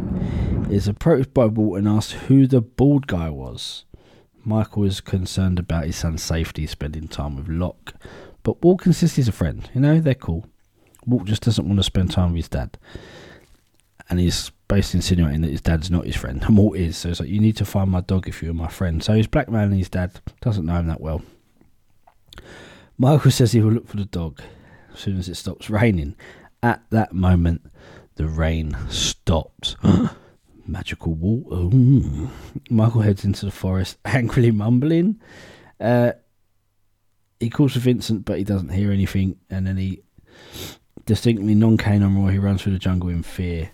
is 0.69 0.87
approached 0.87 1.33
by 1.33 1.45
Walt 1.45 1.77
and 1.77 1.87
asks 1.87 2.13
who 2.13 2.47
the 2.47 2.61
bald 2.61 3.07
guy 3.07 3.29
was. 3.29 3.85
Michael 4.45 4.83
is 4.83 5.01
concerned 5.01 5.57
about 5.57 5.85
his 5.85 5.95
son's 5.95 6.21
safety, 6.21 6.67
spending 6.67 7.07
time 7.07 7.35
with 7.35 7.47
Locke, 7.47 7.95
but 8.43 8.63
Walt 8.63 8.85
insists 8.85 9.15
he's 9.15 9.27
a 9.27 9.31
friend. 9.33 9.67
You 9.73 9.81
know, 9.81 9.99
they're 9.99 10.13
cool. 10.13 10.45
Walt 11.05 11.25
just 11.25 11.41
doesn't 11.43 11.67
want 11.67 11.79
to 11.79 11.83
spend 11.83 12.11
time 12.11 12.29
with 12.29 12.37
his 12.37 12.49
dad. 12.49 12.77
And 14.07 14.19
he's 14.19 14.51
basically 14.67 14.99
insinuating 14.99 15.41
that 15.41 15.49
his 15.49 15.61
dad's 15.61 15.89
not 15.89 16.05
his 16.05 16.15
friend. 16.15 16.43
And 16.47 16.57
Walt 16.57 16.77
is. 16.77 16.95
So 16.95 17.09
it's 17.09 17.19
like, 17.19 17.29
you 17.29 17.39
need 17.39 17.57
to 17.57 17.65
find 17.65 17.89
my 17.89 18.01
dog 18.01 18.27
if 18.27 18.43
you're 18.43 18.53
my 18.53 18.67
friend. 18.67 19.03
So 19.03 19.13
he's 19.13 19.25
blackmailing 19.25 19.79
his 19.79 19.89
dad. 19.89 20.19
Doesn't 20.41 20.65
know 20.65 20.75
him 20.75 20.87
that 20.87 21.01
well. 21.01 21.23
Michael 22.97 23.31
says 23.31 23.51
he 23.51 23.61
will 23.61 23.71
look 23.71 23.87
for 23.87 23.97
the 23.97 24.05
dog 24.05 24.41
as 24.93 24.99
soon 24.99 25.17
as 25.17 25.27
it 25.27 25.35
stops 25.35 25.71
raining. 25.71 26.15
At 26.61 26.83
that 26.91 27.13
moment, 27.13 27.71
the 28.15 28.27
rain 28.27 28.77
stops. 28.89 29.75
Magical 30.67 31.13
water. 31.13 31.75
Ooh. 31.75 32.29
Michael 32.69 33.01
heads 33.01 33.23
into 33.23 33.45
the 33.45 33.51
forest, 33.51 33.97
angrily 34.05 34.51
mumbling. 34.51 35.21
Uh, 35.79 36.13
he 37.39 37.49
calls 37.49 37.73
for 37.73 37.79
Vincent, 37.79 38.25
but 38.25 38.37
he 38.37 38.43
doesn't 38.43 38.69
hear 38.69 38.91
anything. 38.91 39.37
And 39.49 39.67
then 39.67 39.77
he, 39.77 40.01
distinctly 41.05 41.55
non-canine 41.55 42.15
roar, 42.15 42.31
he 42.31 42.39
runs 42.39 42.61
through 42.61 42.73
the 42.73 42.79
jungle 42.79 43.09
in 43.09 43.23
fear. 43.23 43.71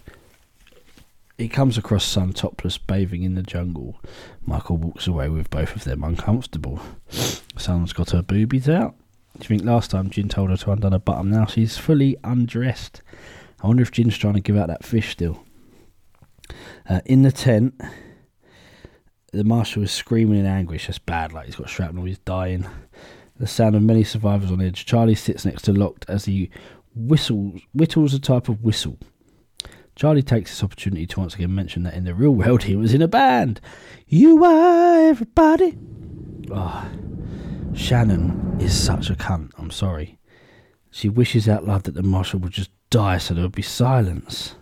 He 1.38 1.48
comes 1.48 1.78
across 1.78 2.04
Sun 2.04 2.34
topless, 2.34 2.78
bathing 2.78 3.24
in 3.24 3.36
the 3.36 3.42
jungle. 3.42 4.00
Michael 4.46 4.78
walks 4.78 5.08
away 5.08 5.30
with 5.30 5.50
both 5.50 5.76
of 5.76 5.86
them 5.86 6.04
uncomfortable. 6.04 6.80
Sun's 7.10 7.94
got 7.94 8.12
her 8.12 8.22
boobies 8.22 8.70
out. 8.70 8.96
Do 9.40 9.44
you 9.44 9.48
think 9.48 9.64
last 9.64 9.92
time 9.92 10.10
Jin 10.10 10.30
told 10.30 10.50
her 10.50 10.58
to 10.58 10.72
undone 10.72 10.92
her 10.92 11.00
bottom? 11.00 11.32
Now 11.32 11.46
she's 11.46 11.78
fully 11.78 12.18
undressed. 12.24 13.02
I 13.64 13.68
wonder 13.68 13.82
if 13.82 13.92
Jin's 13.92 14.18
trying 14.18 14.36
to 14.36 14.40
give 14.40 14.58
out 14.58 14.68
that 14.68 14.84
fish 14.84 15.10
still. 15.10 15.44
Uh, 16.90 17.02
in 17.06 17.22
the 17.22 17.32
tent, 17.32 17.80
the 19.32 19.44
marshal 19.44 19.84
is 19.84 19.92
screaming 19.92 20.40
in 20.40 20.46
anguish. 20.46 20.88
That's 20.88 21.00
bad, 21.00 21.34
like 21.34 21.46
he's 21.46 21.56
got 21.56 21.70
shrapnel, 21.70 22.06
he's 22.06 22.20
dying. 22.20 22.66
The 23.38 23.48
sound 23.48 23.76
of 23.76 23.82
many 23.82 24.04
survivors 24.04 24.52
on 24.52 24.62
edge. 24.62 24.86
Charlie 24.86 25.16
sits 25.16 25.46
next 25.46 25.64
to 25.64 25.74
Locke 25.74 26.06
as 26.08 26.26
he 26.26 26.50
whistles, 26.96 27.62
whittles 27.74 28.14
a 28.14 28.20
type 28.20 28.50
of 28.50 28.64
whistle. 28.64 28.98
Charlie 29.96 30.22
takes 30.22 30.52
this 30.52 30.64
opportunity 30.64 31.06
to 31.08 31.20
once 31.20 31.36
again 31.36 31.54
mention 31.54 31.84
that 31.84 31.94
in 31.94 32.06
the 32.06 32.14
real 32.14 32.32
world 32.32 32.64
he 32.64 32.76
was 32.76 32.94
in 32.94 33.02
a 33.02 33.08
band. 33.08 33.60
You 34.08 34.44
are 34.44 35.08
everybody. 35.08 35.78
Oh, 36.52 36.90
Shannon 37.74 38.58
is 38.60 38.78
such 38.80 39.10
a 39.10 39.16
cunt. 39.16 39.52
I'm 39.58 39.72
sorry. 39.72 40.20
She 40.90 41.08
wishes 41.10 41.48
out 41.48 41.66
loud 41.66 41.84
that 41.84 41.94
the 41.94 42.04
marshal 42.04 42.40
would 42.40 42.52
just 42.52 42.72
die 42.90 43.18
so 43.18 43.34
there 43.34 43.44
would 43.44 43.54
be 43.54 43.62
silence. 43.62 44.56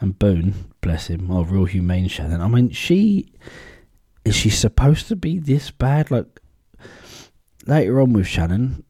And 0.00 0.18
Boone, 0.18 0.54
bless 0.86 1.08
him, 1.08 1.28
oh, 1.32 1.42
real 1.42 1.64
humane 1.64 2.06
Shannon. 2.06 2.40
I 2.40 2.46
mean, 2.46 2.70
she 2.70 3.32
is 4.24 4.36
she 4.36 4.50
supposed 4.50 5.08
to 5.08 5.16
be 5.16 5.40
this 5.40 5.72
bad? 5.72 6.12
Like 6.12 6.40
later 7.66 8.00
on 8.00 8.12
with 8.12 8.28
Shannon, 8.28 8.84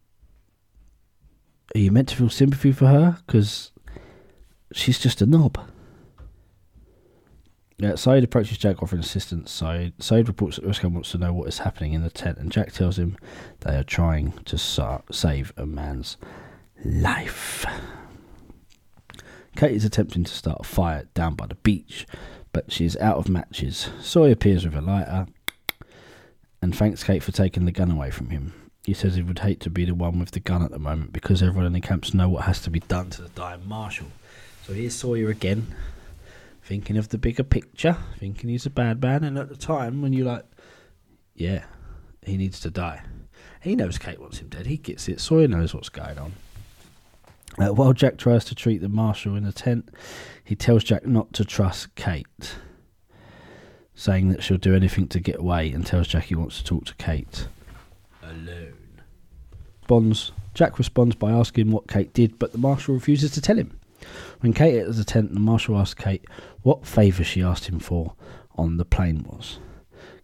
are 1.75 1.79
you 1.79 1.91
meant 1.91 2.11
to 2.11 2.17
feel 2.17 2.29
sympathy 2.29 2.71
for 2.71 2.87
her? 2.87 3.17
Because 3.27 3.73
she's 4.75 4.99
just 4.99 5.23
a 5.23 5.27
knob. 5.27 5.59
Yeah, 7.79 7.93
Sayid 7.93 8.25
approaches 8.25 8.59
Jack 8.59 8.83
offering 8.83 9.01
assistance. 9.01 9.59
Sayid, 9.59 9.95
Sayid 9.97 10.29
reports 10.29 10.57
that 10.57 10.67
Roscoe 10.67 10.89
wants 10.89 11.13
to 11.13 11.19
know 11.19 11.33
what 11.33 11.49
is 11.49 11.61
happening 11.61 11.95
in 11.95 12.03
the 12.03 12.11
tent, 12.11 12.37
and 12.37 12.53
Jack 12.53 12.73
tells 12.73 12.99
him 12.99 13.17
they 13.61 13.75
are 13.75 13.85
trying 13.85 14.33
to 14.45 14.59
sa- 14.59 15.01
save 15.11 15.55
a 15.57 15.65
man's 15.65 16.19
life. 16.85 17.65
Kate 19.57 19.75
is 19.75 19.85
attempting 19.85 20.25
to 20.25 20.33
start 20.33 20.59
a 20.61 20.65
fire 20.65 21.09
down 21.15 21.35
by 21.35 21.47
the 21.47 21.55
beach, 21.57 22.07
but 22.53 22.71
she 22.71 22.85
is 22.85 22.97
out 22.99 23.17
of 23.17 23.29
matches. 23.29 23.89
Sawyer 24.01 24.33
appears 24.33 24.65
with 24.65 24.75
a 24.75 24.81
lighter 24.81 25.27
and 26.63 26.77
thanks 26.77 27.05
Kate 27.05 27.23
for 27.23 27.33
taking 27.33 27.65
the 27.65 27.73
gun 27.73 27.91
away 27.91 28.11
from 28.11 28.31
him. 28.31 28.53
He 28.85 28.95
says 28.95 29.15
he 29.15 29.23
would 29.23 29.41
hate 29.41 29.61
to 29.61 29.71
be 29.71 29.85
the 29.85 29.95
one 29.95 30.19
with 30.19 30.31
the 30.31 30.41
gun 30.41 30.63
at 30.63 30.71
the 30.71 30.79
moment 30.79 31.13
because 31.13 31.43
everyone 31.43 31.67
in 31.67 31.73
the 31.73 31.81
camps 31.81 32.15
know 32.15 32.29
what 32.29 32.45
has 32.45 32.61
to 32.63 32.71
be 32.71 32.81
done 32.81 33.11
to 33.11 33.23
the 33.23 33.29
dying 33.31 33.67
marshal. 33.67 34.07
So 34.67 34.73
here's 34.73 34.95
Sawyer 34.95 35.29
again, 35.29 35.75
thinking 36.63 36.97
of 36.97 37.11
the 37.11 37.19
bigger 37.19 37.43
picture, 37.43 37.97
thinking 38.19 38.51
he's 38.51 38.67
a 38.67 38.71
bad 38.71 39.01
man, 39.01 39.25
and 39.25 39.39
at 39.39 39.49
the 39.49 39.57
time 39.57 40.03
when 40.03 40.13
you're 40.13 40.27
like, 40.27 40.45
yeah, 41.35 41.65
he 42.23 42.37
needs 42.37 42.61
to 42.61 42.71
die. 42.71 43.03
He 43.61 43.77
knows 43.77 43.99
Kate 43.99 44.21
wants 44.21 44.39
him 44.39 44.49
dead. 44.49 44.67
He 44.67 44.77
gets 44.77 45.09
it. 45.09 45.21
Sawyer 45.21 45.49
knows 45.49 45.75
what's 45.75 45.89
going 45.89 46.19
on. 46.19 46.33
Uh, 47.59 47.73
while 47.73 47.93
Jack 47.93 48.19
tries 48.19 48.45
to 48.47 48.55
treat 48.55 48.79
the 48.79 48.89
marshal 48.89 49.35
in 49.35 49.45
the 49.45 49.53
tent, 49.53 49.89
he 50.45 50.55
tells 50.55 50.85
Jack 50.85 51.07
not 51.07 51.33
to 51.33 51.45
trust 51.45 51.95
Kate, 51.95 52.57
saying 53.95 54.29
that 54.29 54.43
she'll 54.43 54.59
do 54.59 54.75
anything 54.75 55.09
to 55.09 55.21
get 55.21 55.39
away, 55.39 55.71
and 55.73 55.87
tells 55.87 56.09
Jack 56.09 56.25
he 56.25 56.35
wants 56.35 56.59
to 56.59 56.65
talk 56.65 56.85
to 56.87 56.95
Kate 56.97 57.49
alone. 58.23 59.03
Bonds. 59.87 60.33
Jack 60.55 60.79
responds 60.79 61.15
by 61.15 61.31
asking 61.31 61.71
what 61.71 61.87
Kate 61.87 62.13
did, 62.13 62.39
but 62.39 62.53
the 62.53 62.59
marshal 62.59 62.95
refuses 62.95 63.31
to 63.33 63.41
tell 63.41 63.57
him. 63.57 63.79
When 64.41 64.53
Kate 64.53 64.79
enters 64.79 64.97
the 64.97 65.05
tent, 65.05 65.35
the 65.35 65.41
marshal 65.41 65.77
asks 65.77 66.03
Kate 66.03 66.25
what 66.63 66.87
favour 66.87 67.25
she 67.25 67.43
asked 67.43 67.67
him 67.67 67.79
for 67.79 68.15
on 68.57 68.77
the 68.77 68.85
plane 68.85 69.25
was. 69.29 69.59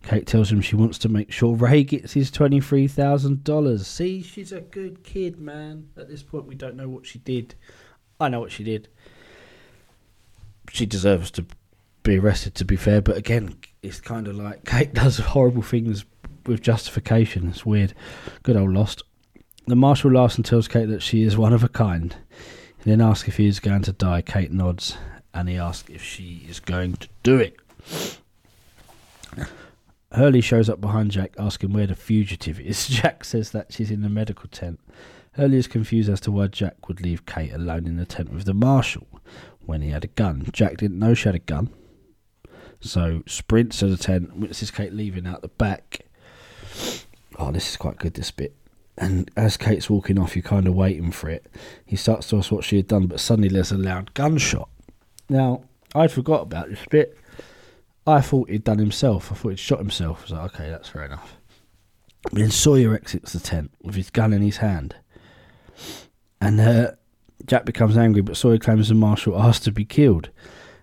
Kate 0.03 0.27
tells 0.27 0.51
him 0.51 0.61
she 0.61 0.77
wants 0.77 0.99
to 0.99 1.09
make 1.09 1.31
sure 1.31 1.55
Ray 1.55 1.85
gets 1.85 2.13
his 2.13 2.31
$23,000. 2.31 3.81
See, 3.85 4.23
she's 4.23 4.53
a 4.53 4.61
good 4.61 5.05
kid, 5.05 5.39
man. 5.39 5.89
At 5.97 6.09
this 6.09 6.23
point, 6.23 6.47
we 6.47 6.55
don't 6.55 6.77
know 6.77 6.89
what 6.89 7.07
she 7.07 7.19
did. 7.21 7.55
I 8.21 8.29
know 8.29 8.41
what 8.41 8.53
she 8.53 8.65
did. 8.65 8.89
She 10.71 10.87
deserves 10.87 11.31
to 11.33 11.47
be 12.03 12.19
arrested, 12.19 12.55
to 12.57 12.65
be 12.65 12.77
fair, 12.77 13.01
but 13.01 13.17
again, 13.17 13.57
it's 13.83 14.01
kind 14.01 14.27
of 14.27 14.37
like 14.37 14.65
Kate 14.65 14.93
does 14.95 15.19
horrible 15.19 15.63
things 15.63 16.05
with 16.47 16.63
justification. 16.63 17.49
It's 17.49 17.65
weird. 17.65 17.95
Good 18.43 18.57
old 18.57 18.73
Lost. 18.73 19.03
The 19.67 19.77
marshal 19.77 20.11
laughs 20.11 20.37
and 20.37 20.45
tells 20.45 20.67
Kate 20.67 20.89
that 20.89 21.03
she 21.03 21.23
is 21.23 21.37
one 21.37 21.53
of 21.53 21.63
a 21.63 21.69
kind. 21.69 22.17
He 22.79 22.91
then 22.91 23.01
asks 23.01 23.29
if 23.29 23.37
he 23.37 23.47
is 23.47 23.61
going 23.61 23.83
to 23.83 23.93
die. 23.93 24.23
Kate 24.23 24.51
nods, 24.51 24.97
and 25.33 25.49
he 25.49 25.57
asks 25.57 25.89
if 25.89 26.03
she 26.03 26.45
is 26.49 26.59
going 26.59 26.95
to 26.95 27.09
do 27.23 27.39
it. 27.39 27.57
Hurley 30.15 30.41
shows 30.41 30.69
up 30.69 30.81
behind 30.81 31.11
Jack, 31.11 31.35
asking 31.39 31.73
where 31.73 31.87
the 31.87 31.95
fugitive 31.95 32.61
is. 32.61 32.87
Jack 32.89 33.25
says 33.25 33.51
that 33.53 33.73
she's 33.73 33.91
in 33.91 34.03
the 34.03 34.09
medical 34.09 34.49
tent. 34.49 34.81
Hurley 35.33 35.57
is 35.57 35.67
confused 35.67 36.11
as 36.11 36.21
to 36.21 36.31
why 36.31 36.49
Jack 36.49 36.89
would 36.89 37.01
leave 37.01 37.25
Kate 37.25 37.53
alone 37.53 37.87
in 37.87 37.97
the 37.97 38.05
tent 38.05 38.33
with 38.33 38.45
the 38.45 38.55
marshal 38.55 39.07
when 39.65 39.81
he 39.81 39.91
had 39.91 40.05
a 40.05 40.09
gun. 40.09 40.47
Jack 40.53 40.77
didn't 40.77 40.99
know 40.99 41.15
she 41.15 41.29
had 41.29 41.35
a 41.35 41.39
gun, 41.39 41.71
so 42.81 43.23
sprints 43.27 43.79
to 43.79 43.87
the 43.87 43.97
tent, 43.97 44.37
witnesses 44.37 44.71
Kate 44.71 44.93
leaving 44.93 45.27
out 45.27 45.41
the 45.41 45.49
back. 45.49 46.01
Oh, 47.39 47.51
this 47.51 47.71
is 47.71 47.77
quite 47.77 47.99
good, 47.99 48.15
this 48.15 48.31
bit. 48.31 48.55
And 48.99 49.31
as 49.37 49.57
Kate's 49.57 49.89
walking 49.89 50.19
off, 50.19 50.37
you're 50.37 50.43
kind 50.43 50.67
of 50.69 50.75
waiting 50.75 51.13
for 51.13 51.31
it. 51.31 51.47
He 51.87 51.97
starts 51.97 52.29
to 52.29 52.39
ask 52.39 52.53
what 52.53 52.65
she 52.65 52.77
had 52.77 52.89
done, 52.89 53.07
but 53.07 53.21
suddenly 53.21 53.49
there's 53.49 53.73
a 53.73 53.79
loud 53.79 54.13
gunshot. 54.13 54.69
Now, 55.31 55.63
I'd 55.95 56.13
forgot 56.13 56.43
about 56.43 56.69
this 56.69 56.85
bit. 56.91 57.17
I 58.07 58.21
thought 58.21 58.51
he'd 58.51 58.65
done 58.65 58.79
himself. 58.79 59.31
I 59.31 59.35
thought 59.35 59.51
he'd 59.51 59.59
shot 59.59 59.79
himself. 59.79 60.21
I 60.21 60.23
was 60.23 60.31
like, 60.33 60.55
okay, 60.55 60.71
that's 60.71 60.89
fair 60.89 61.05
enough. 61.05 61.37
Then 62.33 62.51
Sawyer 62.51 62.95
exits 62.95 63.33
the 63.33 63.41
tent 63.41 63.73
with 63.83 63.95
his 63.95 64.11
gun 64.11 64.33
in 64.33 64.43
his 64.43 64.59
hand. 64.59 64.97
And 66.41 66.61
uh, 66.61 66.93
Jack 67.47 67.65
becomes 67.65 67.97
angry, 67.97 68.23
but 68.23 68.37
Sawyer 68.37 68.59
claims 68.59 68.89
the 68.89 68.95
marshal 68.95 69.41
asked 69.41 69.65
to 69.65 69.73
be 69.73 69.85
killed. 69.85 70.31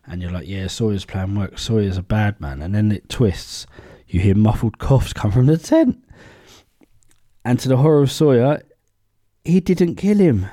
And 0.06 0.22
you're 0.22 0.32
like, 0.32 0.48
yeah, 0.48 0.68
Sawyer's 0.68 1.06
plan 1.06 1.36
works. 1.36 1.62
Sawyer's 1.62 1.98
a 1.98 2.04
bad 2.04 2.40
man. 2.42 2.62
And 2.62 2.74
then 2.74 2.92
it 2.92 3.10
twists. 3.10 3.68
You 4.08 4.20
hear 4.20 4.36
muffled 4.36 4.80
coughs 4.80 5.14
come 5.14 5.32
from 5.32 5.46
the 5.46 5.58
tent. 5.58 6.04
And 7.46 7.60
to 7.60 7.70
the 7.70 7.78
horror 7.78 8.04
of 8.04 8.12
Sawyer, 8.12 8.64
he 9.44 9.60
didn't 9.60 9.96
kill 9.96 10.18
him, 10.18 10.48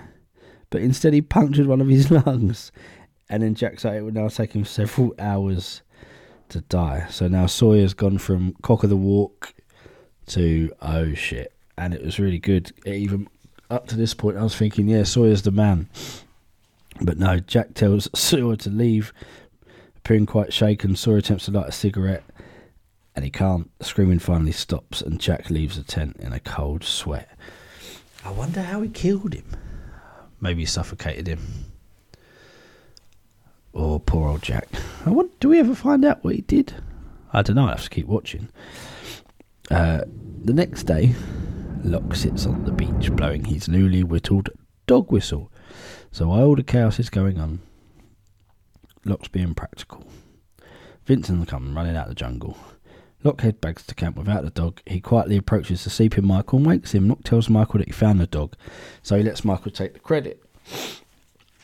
but 0.70 0.82
instead 0.82 1.12
he 1.12 1.22
punctured 1.22 1.66
one 1.66 1.80
of 1.80 1.88
his 1.88 2.10
lungs. 2.26 2.70
And 3.28 3.42
then 3.42 3.54
Jack 3.54 3.80
said 3.80 3.96
it 3.96 4.02
would 4.02 4.14
now 4.14 4.28
take 4.28 4.52
him 4.52 4.64
several 4.64 5.14
hours 5.18 5.82
to 6.50 6.60
die. 6.62 7.06
So 7.10 7.28
now 7.28 7.46
Sawyer's 7.46 7.94
gone 7.94 8.18
from 8.18 8.54
cock 8.62 8.84
of 8.84 8.90
the 8.90 8.96
walk 8.96 9.54
to 10.28 10.72
oh 10.82 11.14
shit. 11.14 11.52
And 11.78 11.92
it 11.92 12.02
was 12.02 12.18
really 12.18 12.38
good. 12.38 12.72
Even 12.86 13.28
up 13.70 13.86
to 13.88 13.96
this 13.96 14.14
point, 14.14 14.36
I 14.36 14.42
was 14.42 14.56
thinking, 14.56 14.88
yeah, 14.88 15.02
Sawyer's 15.02 15.42
the 15.42 15.50
man. 15.50 15.88
But 17.00 17.18
no, 17.18 17.38
Jack 17.38 17.74
tells 17.74 18.08
Sawyer 18.18 18.56
to 18.56 18.70
leave, 18.70 19.12
appearing 19.96 20.26
quite 20.26 20.52
shaken. 20.52 20.96
Sawyer 20.96 21.18
attempts 21.18 21.46
to 21.46 21.50
light 21.50 21.68
a 21.68 21.72
cigarette, 21.72 22.24
and 23.14 23.24
he 23.24 23.30
can't. 23.30 23.70
Screaming 23.80 24.18
finally 24.18 24.52
stops, 24.52 25.02
and 25.02 25.20
Jack 25.20 25.50
leaves 25.50 25.76
the 25.76 25.82
tent 25.82 26.16
in 26.20 26.32
a 26.32 26.40
cold 26.40 26.84
sweat. 26.84 27.28
I 28.24 28.30
wonder 28.30 28.62
how 28.62 28.80
he 28.80 28.88
killed 28.88 29.34
him. 29.34 29.56
Maybe 30.40 30.64
suffocated 30.64 31.26
him. 31.26 31.40
Oh, 33.78 33.98
poor 33.98 34.30
old 34.30 34.42
Jack. 34.42 34.68
Do 35.38 35.50
we 35.50 35.60
ever 35.60 35.74
find 35.74 36.02
out 36.06 36.24
what 36.24 36.34
he 36.34 36.40
did? 36.40 36.72
I 37.34 37.42
don't 37.42 37.56
know. 37.56 37.66
I 37.66 37.72
have 37.72 37.84
to 37.84 37.90
keep 37.90 38.06
watching. 38.06 38.48
Uh, 39.70 40.00
the 40.42 40.54
next 40.54 40.84
day, 40.84 41.14
Locke 41.84 42.14
sits 42.14 42.46
on 42.46 42.64
the 42.64 42.72
beach 42.72 43.12
blowing 43.12 43.44
his 43.44 43.68
newly 43.68 44.02
whittled 44.02 44.48
dog 44.86 45.12
whistle. 45.12 45.52
So 46.10 46.28
while 46.28 46.42
all 46.42 46.56
the 46.56 46.62
chaos 46.62 46.98
is 46.98 47.10
going 47.10 47.38
on, 47.38 47.60
Locke's 49.04 49.28
being 49.28 49.54
practical. 49.54 50.06
Vincent 51.04 51.46
comes 51.46 51.76
running 51.76 51.96
out 51.96 52.04
of 52.04 52.08
the 52.08 52.14
jungle. 52.14 52.56
Locke 53.24 53.42
heads 53.42 53.84
to 53.84 53.94
camp 53.94 54.16
without 54.16 54.42
the 54.42 54.50
dog. 54.50 54.80
He 54.86 55.00
quietly 55.00 55.36
approaches 55.36 55.84
the 55.84 55.90
sleeping 55.90 56.26
Michael 56.26 56.60
and 56.60 56.66
wakes 56.66 56.92
him. 56.92 57.08
Locke 57.08 57.24
tells 57.24 57.50
Michael 57.50 57.80
that 57.80 57.88
he 57.88 57.92
found 57.92 58.20
the 58.20 58.26
dog, 58.26 58.54
so 59.02 59.18
he 59.18 59.22
lets 59.22 59.44
Michael 59.44 59.70
take 59.70 59.92
the 59.92 59.98
credit. 59.98 60.42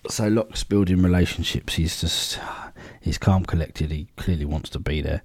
So 0.09 0.27
Locke's 0.29 0.65
building 0.65 1.03
relationships. 1.03 1.75
He's 1.75 2.01
just 2.01 2.41
he's 3.01 3.19
calm, 3.19 3.45
collected. 3.45 3.91
He 3.91 4.09
clearly 4.17 4.45
wants 4.45 4.71
to 4.71 4.79
be 4.79 5.01
there. 5.01 5.23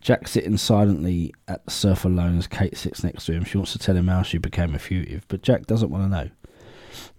Jack 0.00 0.26
sitting 0.26 0.56
silently 0.56 1.32
at 1.46 1.64
the 1.64 1.70
surf 1.70 2.04
alone 2.04 2.36
as 2.36 2.48
Kate 2.48 2.76
sits 2.76 3.04
next 3.04 3.26
to 3.26 3.32
him. 3.32 3.44
She 3.44 3.56
wants 3.56 3.72
to 3.72 3.78
tell 3.78 3.96
him 3.96 4.08
how 4.08 4.22
she 4.22 4.38
became 4.38 4.74
a 4.74 4.78
fugitive, 4.80 5.24
but 5.28 5.42
Jack 5.42 5.66
doesn't 5.66 5.90
want 5.90 6.04
to 6.04 6.08
know. 6.08 6.30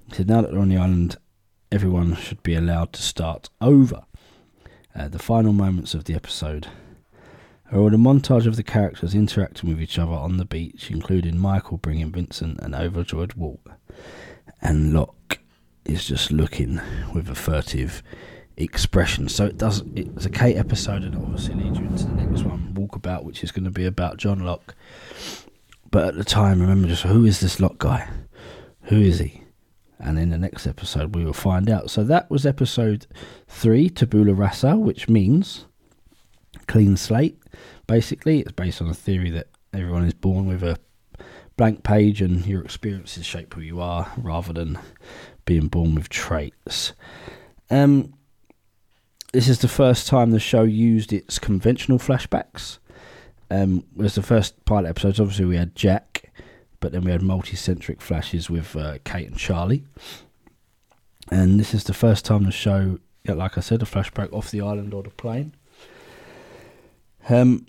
He 0.10 0.16
said, 0.16 0.28
"Now 0.28 0.42
that 0.42 0.52
they're 0.52 0.60
on 0.60 0.68
the 0.68 0.78
island, 0.78 1.16
everyone 1.72 2.16
should 2.16 2.44
be 2.44 2.56
allowed 2.56 2.92
to 2.94 3.02
start 3.02 3.50
over." 3.62 4.02
Uh, 4.94 5.08
the 5.08 5.20
final 5.20 5.54
moments 5.54 5.94
of 5.94 6.04
the 6.04 6.14
episode 6.14 6.68
are 7.72 7.80
all 7.80 7.94
a 7.94 7.98
montage 7.98 8.46
of 8.46 8.58
the 8.58 8.64
characters 8.64 9.16
interacting 9.16 9.70
with 9.70 9.82
each 9.82 9.98
other 9.98 10.12
on 10.12 10.38
the 10.38 10.46
beach, 10.46 10.92
including 10.92 11.40
Michael 11.40 11.78
bringing 11.78 12.12
Vincent 12.12 12.60
an 12.60 12.76
overjoyed 12.76 13.34
walk, 13.34 13.72
and 14.62 14.94
Locke 14.94 15.16
is 15.86 16.06
just 16.06 16.32
looking 16.32 16.82
with 17.14 17.30
a 17.30 17.36
furtive 17.36 18.04
expression. 18.58 19.28
So 19.30 19.46
it 19.46 19.58
does. 19.58 19.84
It's 19.96 20.26
a 20.26 20.30
Kate 20.30 20.58
episode, 20.58 21.04
and 21.04 21.16
obviously 21.16 21.56
leads 21.56 21.80
you 21.80 21.86
into 21.86 22.06
the 22.06 22.14
next 22.14 22.44
one, 22.44 22.74
Walkabout, 22.74 23.24
which 23.24 23.44
is 23.44 23.52
going 23.52 23.66
to 23.66 23.72
be 23.72 23.86
about 23.86 24.18
John 24.18 24.40
Locke. 24.40 24.76
But 25.92 26.08
at 26.10 26.16
the 26.16 26.24
time, 26.24 26.60
remember 26.60 26.88
just 26.88 27.04
who 27.04 27.26
is 27.26 27.40
this 27.40 27.60
Locke 27.60 27.78
guy? 27.78 28.10
Who 28.84 29.00
is 29.00 29.20
he? 29.20 29.44
And 30.00 30.20
in 30.20 30.32
the 30.32 30.38
next 30.38 30.68
episode, 30.68 31.16
we 31.16 31.24
will 31.24 31.34
find 31.34 31.70
out. 31.70 31.90
So 31.90 32.04
that 32.04 32.30
was 32.30 32.46
episode 32.46 33.08
three, 33.48 33.90
Tabula 33.90 34.34
Rasa, 34.34 34.76
which 34.76 35.08
means 35.08 35.66
clean 36.68 36.98
slate. 36.98 37.40
Basically, 37.88 38.40
it's 38.40 38.52
based 38.52 38.82
on 38.82 38.90
a 38.90 38.94
theory 38.94 39.30
that 39.32 39.48
everyone 39.74 40.06
is 40.06 40.14
born 40.14 40.46
with 40.46 40.64
a 40.64 40.78
blank 41.56 41.84
page 41.84 42.22
and 42.22 42.46
your 42.46 42.64
experiences 42.64 43.26
shape 43.26 43.54
who 43.54 43.62
you 43.62 43.80
are 43.80 44.12
rather 44.18 44.52
than 44.54 44.80
being 45.46 45.68
born 45.68 45.96
with 45.96 46.10
traits. 46.10 46.94
Um, 47.70 48.14
this 49.34 49.50
is 49.50 49.60
the 49.60 49.68
first 49.68 50.08
time 50.08 50.32
the 50.32 50.40
show 50.40 50.64
used 50.64 51.12
its 51.12 51.40
conventional 51.40 51.98
flashbacks. 51.98 52.78
Um, 53.50 53.84
was 53.96 54.16
the 54.16 54.22
first 54.22 54.64
pilot 54.66 54.90
episodes. 54.90 55.20
Obviously, 55.20 55.46
we 55.46 55.58
had 55.58 55.76
Jack, 55.76 56.32
but 56.80 56.92
then 56.92 57.04
we 57.04 57.12
had 57.12 57.22
multi-centric 57.22 58.02
flashes 58.02 58.50
with 58.50 58.76
uh, 58.76 58.98
Kate 59.04 59.28
and 59.28 59.38
Charlie. 59.38 59.84
And 61.32 61.60
this 61.60 61.74
is 61.74 61.84
the 61.84 61.94
first 61.94 62.26
time 62.26 62.44
the 62.44 62.52
show, 62.52 63.00
like 63.26 63.58
I 63.58 63.62
said, 63.62 63.82
a 63.82 63.86
flashback 63.86 64.32
off 64.34 64.52
the 64.52 64.62
island 64.62 64.94
or 64.94 65.04
the 65.04 65.10
plane. 65.10 65.54
Um, 67.30 67.68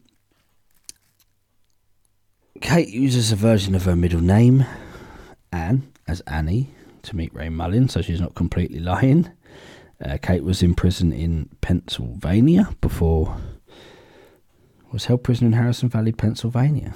Kate 2.60 2.88
uses 2.88 3.30
a 3.30 3.36
version 3.36 3.74
of 3.74 3.84
her 3.84 3.96
middle 3.96 4.20
name, 4.20 4.64
Anne, 5.52 5.92
as 6.06 6.20
Annie, 6.22 6.70
to 7.04 7.16
meet 7.16 7.34
Ray 7.34 7.48
Mullen, 7.48 7.88
so 7.88 8.02
she's 8.02 8.20
not 8.20 8.34
completely 8.34 8.80
lying. 8.80 9.30
Uh, 10.04 10.18
Kate 10.20 10.44
was 10.44 10.62
in 10.62 10.74
prison 10.74 11.12
in 11.12 11.48
Pennsylvania 11.60 12.74
before. 12.80 13.36
Was 14.92 15.06
held 15.06 15.24
prisoner 15.24 15.48
in 15.48 15.52
Harrison 15.54 15.88
Valley, 15.88 16.12
Pennsylvania. 16.12 16.94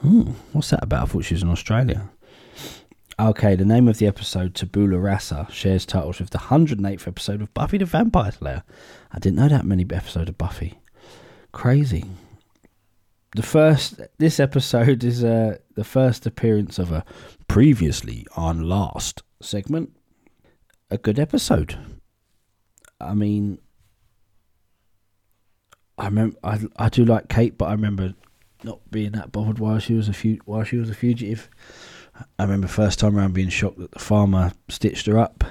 Hmm, 0.00 0.32
what's 0.52 0.70
that 0.70 0.82
about? 0.82 1.04
I 1.04 1.06
thought 1.06 1.24
she 1.24 1.34
was 1.34 1.42
in 1.42 1.48
Australia. 1.48 2.10
Okay, 3.18 3.54
the 3.54 3.64
name 3.64 3.88
of 3.88 3.96
the 3.96 4.06
episode, 4.06 4.54
Tabula 4.54 4.98
Rasa, 4.98 5.46
shares 5.50 5.86
titles 5.86 6.18
with 6.18 6.30
the 6.30 6.38
108th 6.38 7.08
episode 7.08 7.40
of 7.40 7.54
Buffy 7.54 7.78
the 7.78 7.86
Vampire 7.86 8.30
Slayer. 8.30 8.62
I 9.10 9.18
didn't 9.18 9.36
know 9.36 9.48
that 9.48 9.64
many 9.64 9.86
episodes 9.90 10.28
of 10.28 10.36
Buffy. 10.36 10.78
Crazy. 11.52 12.04
The 13.34 13.42
first, 13.42 14.00
this 14.18 14.40
episode 14.40 15.04
is 15.04 15.22
uh, 15.22 15.58
the 15.74 15.84
first 15.84 16.26
appearance 16.26 16.78
of 16.78 16.92
a 16.92 17.04
previously 17.48 18.26
on 18.36 18.62
Lost 18.62 19.22
segment. 19.42 19.90
A 20.90 20.96
good 20.96 21.18
episode. 21.18 21.76
I 23.00 23.14
mean, 23.14 23.58
I 25.98 26.04
remember 26.06 26.38
I 26.44 26.60
I 26.76 26.88
do 26.88 27.04
like 27.04 27.28
Kate, 27.28 27.58
but 27.58 27.66
I 27.66 27.72
remember 27.72 28.14
not 28.62 28.90
being 28.90 29.12
that 29.12 29.32
bothered 29.32 29.58
while 29.58 29.78
she 29.78 29.94
was 29.94 30.08
a 30.08 30.12
fu- 30.12 30.38
while 30.44 30.64
she 30.64 30.76
was 30.76 30.90
a 30.90 30.94
fugitive. 30.94 31.50
I 32.38 32.44
remember 32.44 32.68
first 32.68 32.98
time 32.98 33.18
around 33.18 33.34
being 33.34 33.48
shocked 33.48 33.78
that 33.78 33.92
the 33.92 33.98
farmer 33.98 34.52
stitched 34.68 35.06
her 35.06 35.18
up, 35.18 35.44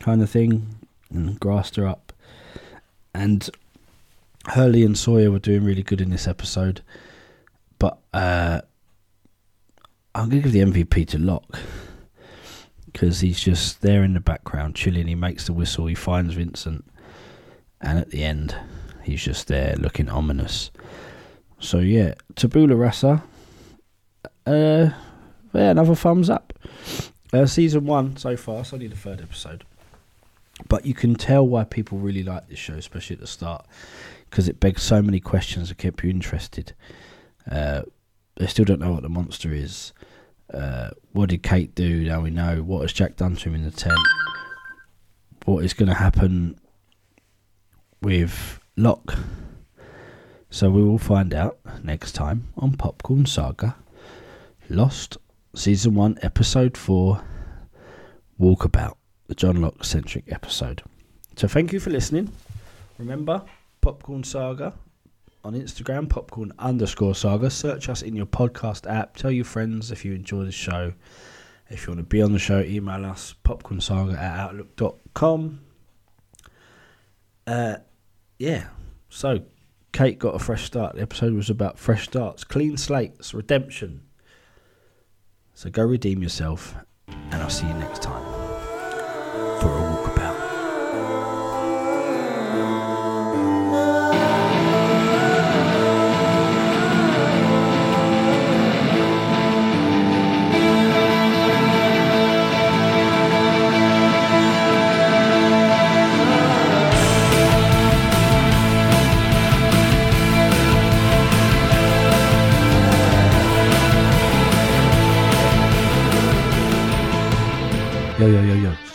kind 0.00 0.22
of 0.22 0.30
thing, 0.30 0.74
and 1.10 1.38
grassed 1.38 1.76
her 1.76 1.86
up. 1.86 2.12
And 3.14 3.48
Hurley 4.46 4.84
and 4.84 4.96
Sawyer 4.96 5.30
were 5.30 5.38
doing 5.38 5.64
really 5.64 5.82
good 5.82 6.00
in 6.00 6.10
this 6.10 6.26
episode, 6.26 6.82
but 7.78 7.98
uh, 8.12 8.60
I'm 10.14 10.28
gonna 10.28 10.42
give 10.42 10.52
the 10.52 10.60
MVP 10.60 11.06
to 11.08 11.18
Locke 11.18 11.58
because 12.86 13.20
he's 13.20 13.40
just 13.40 13.82
there 13.82 14.02
in 14.02 14.14
the 14.14 14.20
background 14.20 14.74
chilling. 14.74 15.06
He 15.06 15.14
makes 15.14 15.46
the 15.46 15.52
whistle. 15.52 15.86
He 15.86 15.94
finds 15.94 16.34
Vincent, 16.34 16.84
and 17.80 17.98
at 17.98 18.10
the 18.10 18.24
end, 18.24 18.56
he's 19.02 19.22
just 19.22 19.46
there 19.48 19.76
looking 19.76 20.08
ominous. 20.08 20.70
So 21.58 21.78
yeah, 21.78 22.14
Tabula 22.34 22.74
Rasa. 22.74 23.22
Uh, 24.46 24.90
yeah, 25.52 25.70
another 25.70 25.94
thumbs 25.94 26.30
up. 26.30 26.52
Uh, 27.32 27.46
season 27.46 27.84
one 27.84 28.16
so 28.16 28.36
far. 28.36 28.60
It's 28.60 28.72
only 28.72 28.88
the 28.88 28.96
third 28.96 29.20
episode, 29.20 29.64
but 30.68 30.86
you 30.86 30.94
can 30.94 31.14
tell 31.14 31.46
why 31.46 31.64
people 31.64 31.98
really 31.98 32.22
like 32.22 32.48
this 32.48 32.58
show, 32.58 32.74
especially 32.74 33.14
at 33.14 33.20
the 33.20 33.26
start, 33.26 33.66
because 34.28 34.48
it 34.48 34.60
begs 34.60 34.82
so 34.82 35.02
many 35.02 35.20
questions 35.20 35.68
that 35.68 35.78
keep 35.78 36.02
you 36.02 36.10
interested. 36.10 36.74
Uh, 37.50 37.82
they 38.36 38.46
still 38.46 38.64
don't 38.64 38.80
know 38.80 38.92
what 38.92 39.02
the 39.02 39.08
monster 39.08 39.52
is. 39.52 39.92
Uh, 40.52 40.90
what 41.12 41.28
did 41.30 41.42
Kate 41.42 41.74
do? 41.74 42.04
Now 42.04 42.20
we 42.20 42.30
know. 42.30 42.62
What 42.62 42.82
has 42.82 42.92
Jack 42.92 43.16
done 43.16 43.36
to 43.36 43.48
him 43.48 43.54
in 43.54 43.64
the 43.64 43.70
tent? 43.70 43.98
What 45.44 45.64
is 45.64 45.74
going 45.74 45.88
to 45.88 45.94
happen 45.94 46.58
with 48.02 48.60
Locke? 48.76 49.14
So 50.50 50.70
we 50.70 50.82
will 50.82 50.98
find 50.98 51.32
out 51.32 51.58
next 51.84 52.12
time 52.12 52.48
on 52.56 52.72
Popcorn 52.76 53.24
Saga 53.24 53.76
Lost 54.68 55.16
Season 55.54 55.94
1, 55.94 56.18
Episode 56.22 56.76
4 56.76 57.20
Walkabout, 58.40 58.94
the 59.30 59.36
John 59.36 59.62
Locke 59.62 59.84
centric 59.84 60.24
episode. 60.32 60.82
So 61.36 61.46
thank 61.46 61.72
you 61.72 61.78
for 61.78 61.90
listening. 61.90 62.32
Remember, 62.98 63.44
Popcorn 63.80 64.24
Saga 64.24 64.74
on 65.44 65.54
Instagram, 65.54 66.10
popcorn 66.10 66.52
underscore 66.58 67.14
saga. 67.14 67.48
Search 67.48 67.88
us 67.88 68.02
in 68.02 68.16
your 68.16 68.26
podcast 68.26 68.90
app. 68.90 69.16
Tell 69.16 69.30
your 69.30 69.44
friends 69.44 69.92
if 69.92 70.04
you 70.04 70.14
enjoy 70.14 70.44
the 70.44 70.52
show. 70.52 70.92
If 71.70 71.86
you 71.86 71.92
want 71.92 72.00
to 72.00 72.06
be 72.06 72.20
on 72.20 72.32
the 72.32 72.40
show, 72.40 72.60
email 72.60 73.04
us 73.06 73.36
popcornsaga 73.44 74.18
at 74.18 74.38
outlook.com. 74.40 75.60
Uh, 77.46 77.76
yeah, 78.40 78.66
so 79.08 79.42
Kate 79.92 80.18
got 80.18 80.34
a 80.34 80.40
fresh 80.40 80.64
start. 80.64 80.96
The 80.96 81.02
episode 81.02 81.34
was 81.34 81.48
about 81.48 81.78
fresh 81.78 82.02
starts, 82.02 82.42
clean 82.42 82.76
slates, 82.76 83.32
redemption. 83.32 84.02
So 85.54 85.70
go 85.70 85.84
redeem 85.84 86.20
yourself, 86.20 86.74
and 87.06 87.34
I'll 87.34 87.48
see 87.48 87.68
you 87.68 87.74
next 87.74 88.02
time 88.02 88.39
for 89.60 89.68
a 89.68 89.82
walkabout. 89.82 90.19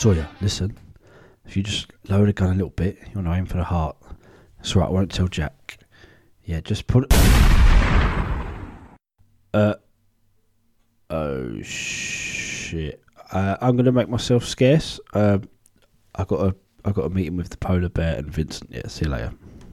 Yo, 0.05 0.13
Sawyer, 0.13 0.29
listen. 0.39 0.77
If 1.45 1.57
you 1.57 1.63
just 1.63 1.91
lower 2.09 2.27
the 2.27 2.33
gun 2.33 2.49
a 2.49 2.53
little 2.53 2.69
bit, 2.69 2.97
you 3.07 3.15
want 3.15 3.27
to 3.27 3.33
aim 3.33 3.45
for 3.45 3.57
the 3.57 3.63
heart. 3.63 3.97
That's 4.57 4.75
I 4.85 4.89
won't 4.89 5.11
tell 5.11 5.27
Jack. 5.27 5.79
Yeah, 6.43 6.59
just 6.61 6.87
put 6.87 7.05
it. 7.05 7.13
Uh. 9.53 9.75
Oh, 11.09 11.61
shit. 11.61 13.01
Uh, 13.31 13.55
I'm 13.61 13.77
to 13.85 13.93
make 13.93 14.09
myself 14.09 14.43
scarce. 14.43 14.99
Um, 15.13 15.47
I 16.13 16.25
got 16.25 16.41
a 16.41 16.55
I 16.83 16.91
got 16.91 17.05
a 17.05 17.09
meeting 17.09 17.37
with 17.37 17.51
the 17.51 17.57
polar 17.57 17.87
bear 17.87 18.17
and 18.17 18.29
Vincent. 18.29 18.69
Yeah, 18.73 18.85
see 18.87 19.05
you 19.05 19.11
later. 19.11 19.31